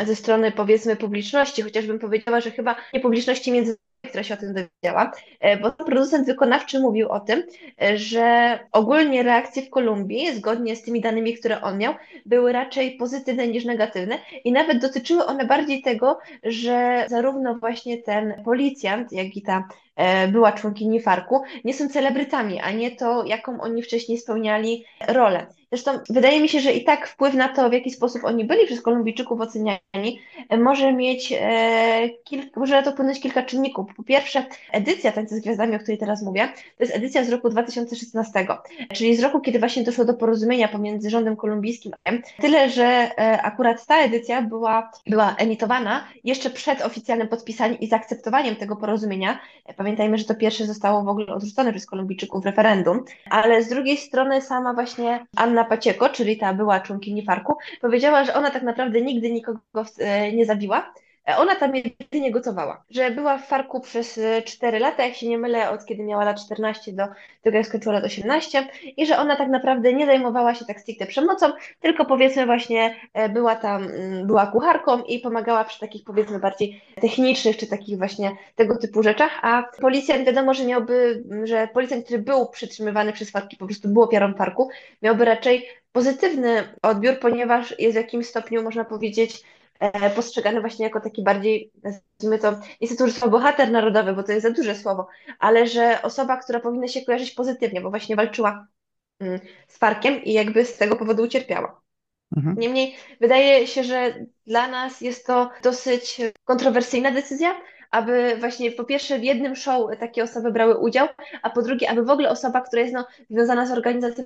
ze 0.05 0.15
strony 0.15 0.51
powiedzmy 0.51 0.95
publiczności, 0.95 1.61
chociażbym 1.61 1.99
powiedziała, 1.99 2.41
że 2.41 2.51
chyba 2.51 2.75
nie 2.93 2.99
publiczności 2.99 3.51
między 3.51 3.77
która 4.07 4.23
się 4.23 4.33
o 4.33 4.37
tym 4.37 4.53
dowiedziała, 4.53 5.11
e, 5.39 5.57
bo 5.57 5.71
producent 5.71 6.25
wykonawczy 6.25 6.79
mówił 6.79 7.09
o 7.09 7.19
tym, 7.19 7.43
że 7.95 8.59
ogólnie 8.71 9.23
reakcje 9.23 9.63
w 9.63 9.69
Kolumbii, 9.69 10.35
zgodnie 10.35 10.75
z 10.75 10.83
tymi 10.83 11.01
danymi, 11.01 11.33
które 11.33 11.61
on 11.61 11.77
miał, 11.77 11.93
były 12.25 12.51
raczej 12.51 12.97
pozytywne 12.97 13.47
niż 13.47 13.65
negatywne 13.65 14.19
i 14.43 14.51
nawet 14.51 14.81
dotyczyły 14.81 15.25
one 15.25 15.45
bardziej 15.45 15.81
tego, 15.81 16.19
że 16.43 17.05
zarówno 17.09 17.55
właśnie 17.55 17.97
ten 17.97 18.41
policjant, 18.43 19.11
jak 19.11 19.35
i 19.35 19.41
ta 19.41 19.67
E, 19.90 19.90
była 20.31 20.51
członkini 20.51 20.99
Farku, 20.99 21.41
nie 21.63 21.73
są 21.73 21.87
celebrytami, 21.87 22.59
a 22.59 22.71
nie 22.71 22.91
to, 22.91 23.25
jaką 23.25 23.61
oni 23.61 23.83
wcześniej 23.83 24.17
spełniali 24.17 24.85
rolę. 25.07 25.47
Zresztą 25.73 25.91
wydaje 26.09 26.41
mi 26.41 26.49
się, 26.49 26.59
że 26.59 26.71
i 26.71 26.83
tak 26.83 27.07
wpływ 27.07 27.33
na 27.33 27.49
to, 27.49 27.69
w 27.69 27.73
jaki 27.73 27.91
sposób 27.91 28.23
oni 28.23 28.45
byli 28.45 28.65
przez 28.65 28.81
Kolumbijczyków 28.81 29.41
oceniani, 29.41 30.19
e, 30.49 30.57
może 30.57 30.93
mieć 30.93 31.33
e, 31.41 32.09
kilka, 32.23 32.59
może 32.59 32.75
na 32.75 32.83
to 32.83 32.91
wpłynąć 32.91 33.19
kilka 33.19 33.43
czynników. 33.43 33.95
Po 33.97 34.03
pierwsze, 34.03 34.45
edycja 34.71 35.11
Tańca 35.11 35.35
z 35.35 35.39
Gwiazdami, 35.39 35.75
o 35.75 35.79
której 35.79 35.97
teraz 35.97 36.23
mówię, 36.23 36.49
to 36.77 36.83
jest 36.83 36.95
edycja 36.95 37.23
z 37.23 37.29
roku 37.29 37.49
2016, 37.49 38.47
czyli 38.93 39.15
z 39.15 39.23
roku, 39.23 39.41
kiedy 39.41 39.59
właśnie 39.59 39.83
doszło 39.83 40.05
do 40.05 40.13
porozumienia 40.13 40.67
pomiędzy 40.67 41.09
rządem 41.09 41.35
kolumbijskim 41.35 41.91
Tyle, 42.41 42.69
że 42.69 43.11
akurat 43.43 43.85
ta 43.85 44.01
edycja 44.01 44.41
była, 44.41 44.91
była 45.07 45.35
emitowana 45.37 46.07
jeszcze 46.23 46.49
przed 46.49 46.81
oficjalnym 46.81 47.27
podpisaniem 47.27 47.79
i 47.79 47.87
zaakceptowaniem 47.87 48.55
tego 48.55 48.75
porozumienia. 48.75 49.39
Pamiętajmy, 49.91 50.17
że 50.17 50.25
to 50.25 50.35
pierwsze 50.35 50.65
zostało 50.65 51.03
w 51.03 51.07
ogóle 51.07 51.27
odrzucone 51.27 51.71
przez 51.71 51.85
Kolumbijczyków 51.85 52.43
w 52.43 52.45
referendum, 52.45 53.03
ale 53.29 53.63
z 53.63 53.69
drugiej 53.69 53.97
strony 53.97 54.41
sama 54.41 54.73
właśnie 54.73 55.25
Anna 55.35 55.65
Pacieko, 55.65 56.09
czyli 56.09 56.37
ta 56.37 56.53
była 56.53 56.79
członkini 56.79 57.25
Farku, 57.25 57.57
powiedziała, 57.81 58.23
że 58.23 58.33
ona 58.33 58.51
tak 58.51 58.63
naprawdę 58.63 59.01
nigdy 59.01 59.31
nikogo 59.31 59.59
e, 59.97 60.33
nie 60.33 60.45
zabiła, 60.45 60.93
ona 61.25 61.55
tam 61.55 61.71
jedynie 61.75 62.31
gotowała, 62.31 62.83
że 62.89 63.11
była 63.11 63.37
w 63.37 63.47
Farku 63.47 63.79
przez 63.79 64.19
4 64.45 64.79
lata, 64.79 65.05
jak 65.05 65.15
się 65.15 65.27
nie 65.27 65.37
mylę, 65.37 65.69
od 65.69 65.85
kiedy 65.85 66.03
miała 66.03 66.23
lat 66.23 66.45
14 66.45 66.93
do 66.93 67.03
tego, 67.41 67.57
jak 67.57 67.67
skończyła 67.67 67.93
lat 67.95 68.03
18 68.03 68.67
i 68.97 69.05
że 69.05 69.17
ona 69.17 69.35
tak 69.35 69.49
naprawdę 69.49 69.93
nie 69.93 70.05
zajmowała 70.05 70.55
się 70.55 70.65
tak 70.65 70.79
stricte 70.79 71.05
przemocą, 71.05 71.51
tylko 71.79 72.05
powiedzmy 72.05 72.45
właśnie 72.45 72.95
była 73.29 73.55
tam, 73.55 73.83
mm, 73.83 74.27
była 74.27 74.47
kucharką 74.47 75.01
i 75.01 75.19
pomagała 75.19 75.63
przy 75.63 75.79
takich 75.79 76.03
powiedzmy 76.03 76.39
bardziej 76.39 76.81
technicznych, 77.01 77.57
czy 77.57 77.67
takich 77.67 77.97
właśnie 77.97 78.31
tego 78.55 78.77
typu 78.77 79.03
rzeczach, 79.03 79.39
a 79.41 79.63
policjant 79.81 80.25
wiadomo, 80.25 80.53
że 80.53 80.65
miałby, 80.65 81.23
że 81.43 81.67
policjant, 81.73 82.05
który 82.05 82.19
był 82.19 82.45
przytrzymywany 82.45 83.13
przez 83.13 83.31
Farki, 83.31 83.57
po 83.57 83.65
prostu 83.65 83.89
był 83.89 84.01
ofiarą 84.01 84.33
Farku, 84.33 84.69
miałby 85.01 85.25
raczej 85.25 85.67
pozytywny 85.91 86.63
odbiór, 86.81 87.19
ponieważ 87.19 87.79
jest 87.79 87.93
w 87.93 88.01
jakimś 88.01 88.25
stopniu, 88.27 88.63
można 88.63 88.85
powiedzieć, 88.85 89.35
e, 89.35 89.60
postrzegany 90.15 90.61
właśnie 90.61 90.85
jako 90.85 91.01
taki 91.01 91.23
bardziej, 91.23 91.71
nazwijmy 91.83 92.39
to, 92.39 92.51
nie 92.81 92.87
chcę 92.87 92.97
tu 92.97 93.03
użyć 93.03 93.17
słowa 93.17 93.31
bohater 93.31 93.71
narodowy, 93.71 94.13
bo 94.13 94.23
to 94.23 94.31
jest 94.31 94.43
za 94.43 94.51
duże 94.51 94.75
słowo, 94.75 95.07
ale 95.39 95.67
że 95.67 96.01
osoba, 96.01 96.37
która 96.37 96.59
powinna 96.59 96.87
się 96.87 97.01
kojarzyć 97.01 97.31
pozytywnie, 97.31 97.81
bo 97.81 97.89
właśnie 97.89 98.15
walczyła 98.15 98.67
mm, 99.19 99.39
z 99.67 99.77
Farkiem 99.77 100.23
i 100.23 100.33
jakby 100.33 100.65
z 100.65 100.77
tego 100.77 100.95
powodu 100.95 101.23
ucierpiała. 101.23 101.81
Mhm. 102.37 102.55
Niemniej 102.59 102.95
wydaje 103.19 103.67
się, 103.67 103.83
że 103.83 104.25
dla 104.47 104.67
nas 104.67 105.01
jest 105.01 105.27
to 105.27 105.49
dosyć 105.63 106.21
kontrowersyjna 106.43 107.11
decyzja, 107.11 107.61
aby 107.91 108.35
właśnie 108.39 108.71
po 108.71 108.83
pierwsze 108.83 109.19
w 109.19 109.23
jednym 109.23 109.55
show 109.55 109.99
takie 109.99 110.23
osoby 110.23 110.51
brały 110.51 110.77
udział, 110.77 111.07
a 111.41 111.49
po 111.49 111.61
drugie, 111.61 111.89
aby 111.89 112.03
w 112.03 112.09
ogóle 112.09 112.29
osoba, 112.29 112.61
która 112.61 112.81
jest 112.81 112.93
no, 112.93 113.07
związana 113.29 113.65
z 113.65 113.71
organizacją, 113.71 114.23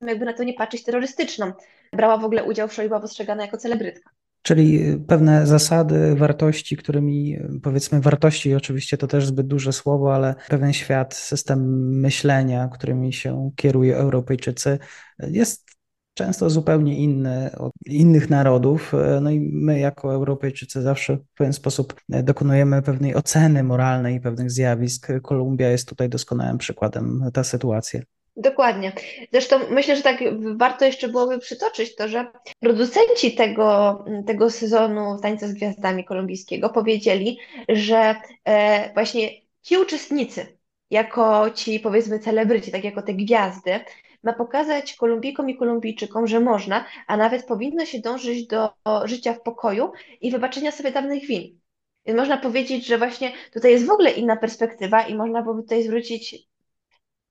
jakby 0.00 0.24
na 0.24 0.32
to 0.32 0.44
nie 0.44 0.54
patrzeć, 0.54 0.84
terrorystyczną, 0.84 1.52
brała 1.92 2.16
w 2.16 2.24
ogóle 2.24 2.44
udział 2.44 2.68
w 2.68 2.72
show 2.72 2.84
i 2.84 2.88
była 2.88 3.00
postrzegana 3.00 3.42
jako 3.42 3.56
celebrytka. 3.56 4.10
Czyli 4.44 4.98
pewne 5.08 5.46
zasady, 5.46 6.14
wartości, 6.14 6.76
którymi 6.76 7.38
powiedzmy 7.62 8.00
wartości, 8.00 8.54
oczywiście 8.54 8.98
to 8.98 9.06
też 9.06 9.26
zbyt 9.26 9.46
duże 9.46 9.72
słowo, 9.72 10.14
ale 10.14 10.34
pewien 10.48 10.72
świat, 10.72 11.14
system 11.14 11.88
myślenia, 12.00 12.68
którymi 12.68 13.12
się 13.12 13.50
kierują 13.56 13.96
Europejczycy, 13.96 14.78
jest 15.18 15.70
często 16.14 16.50
zupełnie 16.50 16.98
inny 16.98 17.50
od 17.58 17.72
innych 17.86 18.30
narodów. 18.30 18.92
No 19.20 19.30
i 19.30 19.40
my, 19.40 19.78
jako 19.78 20.14
Europejczycy, 20.14 20.82
zawsze 20.82 21.16
w 21.16 21.34
pewien 21.36 21.52
sposób 21.52 22.00
dokonujemy 22.08 22.82
pewnej 22.82 23.14
oceny 23.14 23.62
moralnej 23.62 24.20
pewnych 24.20 24.50
zjawisk. 24.50 25.08
Kolumbia 25.22 25.68
jest 25.68 25.88
tutaj 25.88 26.08
doskonałym 26.08 26.58
przykładem 26.58 27.30
ta 27.32 27.44
sytuacja. 27.44 28.00
Dokładnie. 28.36 28.92
Zresztą 29.32 29.58
myślę, 29.70 29.96
że 29.96 30.02
tak 30.02 30.18
warto 30.56 30.84
jeszcze 30.84 31.08
byłoby 31.08 31.38
przytoczyć 31.38 31.96
to, 31.96 32.08
że 32.08 32.26
producenci 32.60 33.34
tego, 33.34 34.04
tego 34.26 34.50
sezonu 34.50 35.18
Tańca 35.22 35.48
z 35.48 35.52
Gwiazdami 35.52 36.04
kolumbijskiego 36.04 36.70
powiedzieli, 36.70 37.38
że 37.68 38.14
e, 38.44 38.92
właśnie 38.94 39.30
ci 39.62 39.76
uczestnicy, 39.76 40.58
jako 40.90 41.50
ci 41.50 41.80
powiedzmy 41.80 42.18
celebryci, 42.18 42.72
tak 42.72 42.84
jako 42.84 43.02
te 43.02 43.14
gwiazdy, 43.14 43.80
ma 44.22 44.32
pokazać 44.32 44.96
Kolumbijkom 44.96 45.50
i 45.50 45.56
Kolumbijczykom, 45.56 46.26
że 46.26 46.40
można, 46.40 46.84
a 47.06 47.16
nawet 47.16 47.46
powinno 47.46 47.86
się 47.86 47.98
dążyć 47.98 48.46
do 48.46 48.70
życia 49.04 49.32
w 49.34 49.42
pokoju 49.42 49.92
i 50.20 50.30
wybaczenia 50.30 50.70
sobie 50.70 50.90
dawnych 50.90 51.26
win. 51.26 51.60
Więc 52.06 52.18
można 52.18 52.36
powiedzieć, 52.36 52.86
że 52.86 52.98
właśnie 52.98 53.32
tutaj 53.52 53.70
jest 53.70 53.86
w 53.86 53.90
ogóle 53.90 54.10
inna 54.10 54.36
perspektywa 54.36 55.02
i 55.02 55.14
można 55.14 55.42
byłoby 55.42 55.62
tutaj 55.62 55.82
zwrócić 55.82 56.48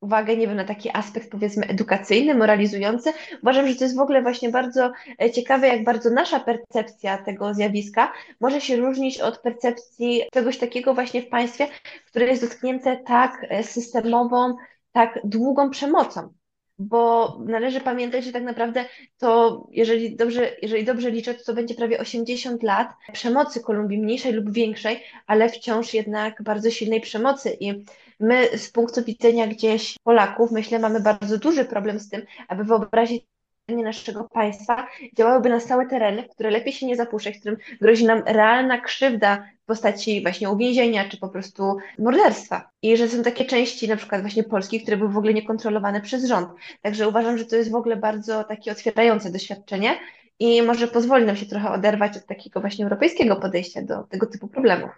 uwagę, 0.04 0.38
nie 0.38 0.48
wiem, 0.48 0.56
na 0.56 0.66
taki 0.66 0.90
aspekt 0.94 1.32
powiedzmy 1.32 1.68
edukacyjny, 1.68 2.36
moralizujący. 2.36 3.14
Uważam, 3.42 3.68
że 3.68 3.76
to 3.76 3.84
jest 3.84 3.96
w 3.96 4.00
ogóle 4.00 4.22
właśnie 4.22 4.50
bardzo 4.50 4.92
e, 5.22 5.32
ciekawe, 5.32 5.68
jak 5.68 5.84
bardzo 5.84 6.10
nasza 6.10 6.40
percepcja 6.40 7.18
tego 7.18 7.54
zjawiska 7.54 8.14
może 8.40 8.62
się 8.62 8.76
różnić 8.76 9.20
od 9.20 9.40
percepcji 9.40 10.22
czegoś 10.34 10.58
takiego 10.58 10.94
właśnie 10.94 11.22
w 11.22 11.30
państwie, 11.30 11.68
które 12.08 12.28
jest 12.28 12.42
dotknięte 12.42 12.98
tak 12.98 13.46
e, 13.50 13.64
systemową, 13.64 14.56
tak 14.92 15.20
długą 15.24 15.70
przemocą 15.70 16.34
bo 16.80 17.38
należy 17.46 17.82
pamiętać, 17.82 18.24
że 18.24 18.32
tak 18.32 18.44
naprawdę 18.44 18.86
to, 19.18 19.64
jeżeli 19.72 20.16
dobrze, 20.16 20.52
jeżeli 20.62 20.84
dobrze 20.84 21.12
liczę, 21.12 21.34
to, 21.34 21.44
to 21.44 21.54
będzie 21.54 21.76
prawie 21.76 22.00
80 22.00 22.64
lat 22.64 22.88
przemocy 23.14 23.62
Kolumbii, 23.62 24.02
mniejszej 24.02 24.34
lub 24.34 24.52
większej, 24.52 25.04
ale 25.28 25.50
wciąż 25.50 25.94
jednak 25.94 26.44
bardzo 26.44 26.70
silnej 26.70 27.02
przemocy. 27.02 27.58
I 27.60 27.84
my 28.20 28.58
z 28.58 28.72
punktu 28.72 29.04
widzenia 29.04 29.48
gdzieś 29.48 29.96
Polaków, 30.04 30.52
myślę, 30.52 30.80
mamy 30.80 31.00
bardzo 31.00 31.38
duży 31.38 31.66
problem 31.66 32.00
z 32.00 32.10
tym, 32.10 32.22
aby 32.48 32.64
wyobrazić 32.64 33.24
naszego 33.68 34.24
państwa 34.24 34.88
działałyby 35.18 35.50
na 35.50 35.60
stałe 35.60 35.86
tereny, 35.86 36.24
które 36.24 36.52
lepiej 36.52 36.74
się 36.74 36.86
nie 36.86 36.96
zapuszczać, 36.96 37.38
w 37.38 37.40
którym 37.40 37.58
grozi 37.82 38.06
nam 38.06 38.24
realna 38.26 38.82
krzywda 38.82 39.46
w 39.64 39.66
postaci 39.66 40.22
właśnie 40.22 40.50
uwięzienia 40.50 41.10
czy 41.10 41.18
po 41.18 41.30
prostu 41.30 41.78
morderstwa. 42.00 42.70
I 42.82 42.98
że 42.98 43.08
są 43.08 43.24
takie 43.24 43.46
części 43.46 43.88
na 43.88 43.96
przykład 43.96 44.22
właśnie 44.22 44.44
Polski, 44.44 44.82
które 44.82 44.98
były 44.98 45.12
w 45.12 45.18
ogóle 45.18 45.34
niekontrolowane 45.34 46.02
przez 46.02 46.26
rząd. 46.26 46.50
Także 46.82 47.08
uważam, 47.08 47.38
że 47.38 47.46
to 47.46 47.56
jest 47.56 47.72
w 47.72 47.76
ogóle 47.76 47.96
bardzo 47.96 48.44
takie 48.44 48.72
otwierające 48.72 49.32
doświadczenie 49.32 50.00
i 50.40 50.62
może 50.62 50.88
pozwoli 50.88 51.26
nam 51.26 51.36
się 51.36 51.46
trochę 51.46 51.72
oderwać 51.72 52.18
od 52.18 52.26
takiego 52.26 52.62
właśnie 52.62 52.86
europejskiego 52.86 53.36
podejścia 53.36 53.82
do 53.82 54.04
tego 54.04 54.26
typu 54.26 54.48
problemów. 54.48 54.92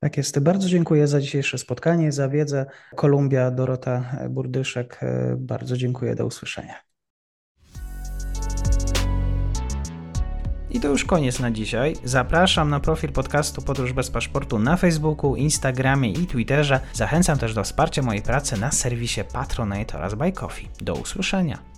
Tak 0.00 0.16
jest. 0.16 0.38
Bardzo 0.38 0.68
dziękuję 0.68 1.06
za 1.06 1.20
dzisiejsze 1.20 1.58
spotkanie, 1.58 2.12
za 2.12 2.28
wiedzę. 2.28 2.66
Kolumbia, 2.96 3.50
Dorota 3.50 4.16
Burdyszek, 4.30 5.00
bardzo 5.36 5.76
dziękuję. 5.76 6.14
Do 6.14 6.26
usłyszenia. 6.26 6.74
I 10.70 10.80
to 10.80 10.88
już 10.88 11.04
koniec 11.04 11.40
na 11.40 11.50
dzisiaj. 11.50 11.96
Zapraszam 12.04 12.70
na 12.70 12.80
profil 12.80 13.12
podcastu 13.12 13.62
Podróż 13.62 13.92
bez 13.92 14.10
paszportu 14.10 14.58
na 14.58 14.76
Facebooku, 14.76 15.36
Instagramie 15.36 16.12
i 16.12 16.26
Twitterze. 16.26 16.80
Zachęcam 16.92 17.38
też 17.38 17.54
do 17.54 17.64
wsparcia 17.64 18.02
mojej 18.02 18.22
pracy 18.22 18.60
na 18.60 18.70
serwisie 18.70 19.20
Patronite 19.32 19.98
oraz 19.98 20.14
Buy 20.14 20.32
Coffee. 20.32 20.68
Do 20.80 20.94
usłyszenia. 20.94 21.69